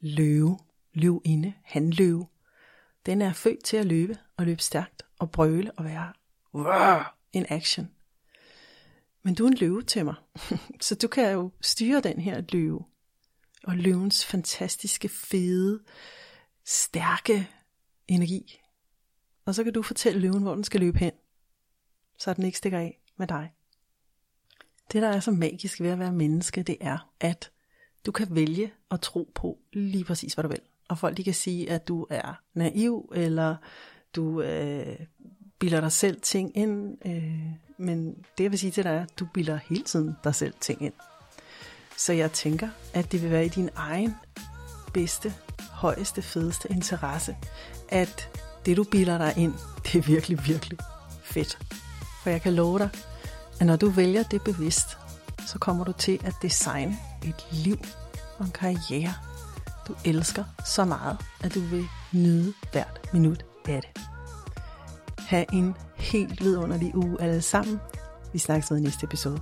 løve, 0.00 0.58
løvinde, 0.92 1.54
handløve. 1.64 2.26
Den 3.06 3.22
er 3.22 3.32
født 3.32 3.64
til 3.64 3.76
at 3.76 3.86
løbe 3.86 4.18
og 4.36 4.46
løbe 4.46 4.62
stærkt 4.62 5.02
og 5.18 5.30
brøle 5.30 5.72
og 5.72 5.84
være 5.84 6.12
in 7.36 7.42
en 7.42 7.46
action. 7.48 7.90
Men 9.22 9.34
du 9.34 9.44
er 9.44 9.48
en 9.48 9.56
løve 9.56 9.82
til 9.82 10.04
mig, 10.04 10.14
så 10.86 10.94
du 10.94 11.08
kan 11.08 11.32
jo 11.32 11.50
styre 11.60 12.00
den 12.00 12.20
her 12.20 12.42
løve. 12.52 12.84
Og 13.64 13.76
løvens 13.76 14.24
fantastiske, 14.24 15.08
fede, 15.08 15.80
stærke 16.64 17.48
energi. 18.08 18.60
Og 19.44 19.54
så 19.54 19.64
kan 19.64 19.72
du 19.72 19.82
fortælle 19.82 20.20
løven, 20.20 20.42
hvor 20.42 20.54
den 20.54 20.64
skal 20.64 20.80
løbe 20.80 20.98
hen, 20.98 21.12
så 22.18 22.34
den 22.34 22.44
ikke 22.44 22.58
stikker 22.58 22.78
af 22.78 23.00
med 23.16 23.26
dig. 23.26 23.52
Det, 24.92 25.02
der 25.02 25.08
er 25.08 25.20
så 25.20 25.30
magisk 25.30 25.80
ved 25.80 25.90
at 25.90 25.98
være 25.98 26.12
menneske, 26.12 26.62
det 26.62 26.76
er, 26.80 27.12
at 27.20 27.52
du 28.06 28.12
kan 28.12 28.34
vælge 28.34 28.72
at 28.90 29.00
tro 29.00 29.32
på 29.34 29.58
lige 29.72 30.04
præcis, 30.04 30.34
hvad 30.34 30.42
du 30.42 30.48
vil. 30.48 30.60
Og 30.88 30.98
folk 30.98 31.16
de 31.16 31.24
kan 31.24 31.34
sige, 31.34 31.70
at 31.70 31.88
du 31.88 32.06
er 32.10 32.42
naiv, 32.54 33.12
eller 33.14 33.56
du 34.16 34.42
øh, 34.42 34.98
bilder 35.58 35.80
dig 35.80 35.92
selv 35.92 36.20
ting 36.20 36.56
ind. 36.56 36.96
Øh, 37.06 37.40
men 37.78 38.06
det 38.38 38.44
jeg 38.44 38.50
vil 38.50 38.58
sige 38.58 38.70
til 38.70 38.84
dig 38.84 38.90
er, 38.90 39.02
at 39.02 39.18
du 39.18 39.26
bilder 39.34 39.58
hele 39.68 39.84
tiden 39.84 40.16
dig 40.24 40.34
selv 40.34 40.54
ting 40.60 40.82
ind. 40.82 40.92
Så 41.96 42.12
jeg 42.12 42.32
tænker, 42.32 42.68
at 42.94 43.12
det 43.12 43.22
vil 43.22 43.30
være 43.30 43.46
i 43.46 43.48
din 43.48 43.70
egen 43.76 44.14
bedste, 44.94 45.34
højeste, 45.70 46.22
fedeste 46.22 46.68
interesse, 46.70 47.36
at 47.88 48.28
det 48.66 48.76
du 48.76 48.84
bilder 48.84 49.18
dig 49.18 49.34
ind, 49.36 49.54
det 49.84 49.98
er 49.98 50.02
virkelig, 50.02 50.46
virkelig 50.46 50.78
fedt. 51.22 51.58
For 52.22 52.30
jeg 52.30 52.42
kan 52.42 52.54
love 52.54 52.78
dig, 52.78 52.88
at 53.60 53.66
når 53.66 53.76
du 53.76 53.88
vælger 53.88 54.22
det 54.22 54.42
bevidst, 54.44 54.98
så 55.46 55.58
kommer 55.58 55.84
du 55.84 55.92
til 55.92 56.20
at 56.24 56.34
designe 56.42 56.96
et 57.24 57.46
liv 57.50 57.78
og 58.38 58.44
en 58.44 58.50
karriere, 58.50 59.14
du 59.88 59.94
elsker 60.04 60.44
så 60.64 60.84
meget, 60.84 61.18
at 61.44 61.54
du 61.54 61.60
vil 61.60 61.84
nyde 62.12 62.54
hvert 62.72 63.00
minut 63.12 63.44
af 63.68 63.82
det. 63.82 64.15
Ha' 65.26 65.44
en 65.52 65.74
helt 65.96 66.40
vidunderlig 66.40 66.96
uge 66.96 67.20
alle 67.20 67.42
sammen. 67.42 67.80
Vi 68.32 68.38
snakkes 68.38 68.70
ved 68.70 68.78
i 68.78 68.80
næste 68.80 69.04
episode. 69.04 69.40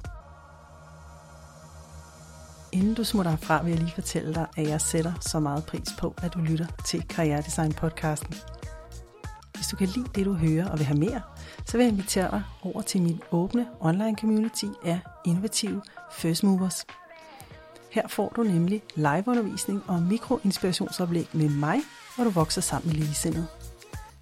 Inden 2.72 2.94
du 2.94 3.04
smutter 3.04 3.30
herfra, 3.30 3.62
vil 3.62 3.70
jeg 3.70 3.80
lige 3.80 3.94
fortælle 3.94 4.34
dig, 4.34 4.46
at 4.56 4.68
jeg 4.68 4.80
sætter 4.80 5.12
så 5.20 5.40
meget 5.40 5.64
pris 5.64 5.88
på, 5.98 6.14
at 6.22 6.34
du 6.34 6.38
lytter 6.38 6.66
til 6.86 7.08
Karrieredesign 7.08 7.72
podcasten. 7.72 8.34
Hvis 9.54 9.66
du 9.66 9.76
kan 9.76 9.88
lide 9.88 10.08
det, 10.14 10.26
du 10.26 10.34
hører 10.34 10.68
og 10.68 10.78
vil 10.78 10.86
have 10.86 10.98
mere, 10.98 11.20
så 11.66 11.76
vil 11.76 11.84
jeg 11.84 11.92
invitere 11.92 12.30
dig 12.30 12.42
over 12.62 12.82
til 12.82 13.02
min 13.02 13.20
åbne 13.30 13.66
online 13.80 14.16
community 14.20 14.66
af 14.84 15.00
innovative 15.26 15.82
first 16.12 16.42
movers. 16.44 16.84
Her 17.90 18.08
får 18.08 18.32
du 18.36 18.42
nemlig 18.42 18.82
liveundervisning 18.94 19.82
og 19.86 20.02
mikroinspirationsoplæg 20.02 21.28
med 21.32 21.48
mig, 21.48 21.78
hvor 22.16 22.24
du 22.24 22.30
vokser 22.30 22.60
sammen 22.60 22.88
med 22.88 22.96
ligesindede. 22.96 23.46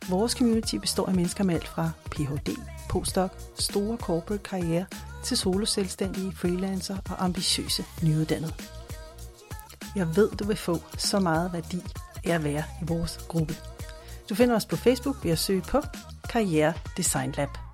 Vores 0.08 0.32
community 0.32 0.76
består 0.76 1.06
af 1.06 1.14
mennesker 1.14 1.44
med 1.44 1.54
alt 1.54 1.68
fra 1.68 1.90
Ph.D., 2.10 2.56
postdoc, 2.88 3.30
store 3.58 3.96
corporate 3.96 4.42
karriere 4.42 4.86
til 5.24 5.36
solo-selvstændige, 5.36 6.32
freelancer 6.32 6.96
og 7.10 7.24
ambitiøse 7.24 7.84
nyuddannede. 8.02 8.52
Jeg 9.96 10.16
ved, 10.16 10.30
du 10.30 10.44
vil 10.44 10.56
få 10.56 10.78
så 10.98 11.20
meget 11.20 11.52
værdi 11.52 11.82
af 12.24 12.34
at 12.34 12.44
være 12.44 12.64
i 12.82 12.84
vores 12.84 13.18
gruppe. 13.28 13.54
Du 14.28 14.34
finder 14.34 14.56
os 14.56 14.66
på 14.66 14.76
Facebook 14.76 15.24
ved 15.24 15.30
at 15.30 15.38
søge 15.38 15.62
på 15.62 15.80
Karriere 16.28 16.72
Design 16.96 17.34
Lab. 17.36 17.71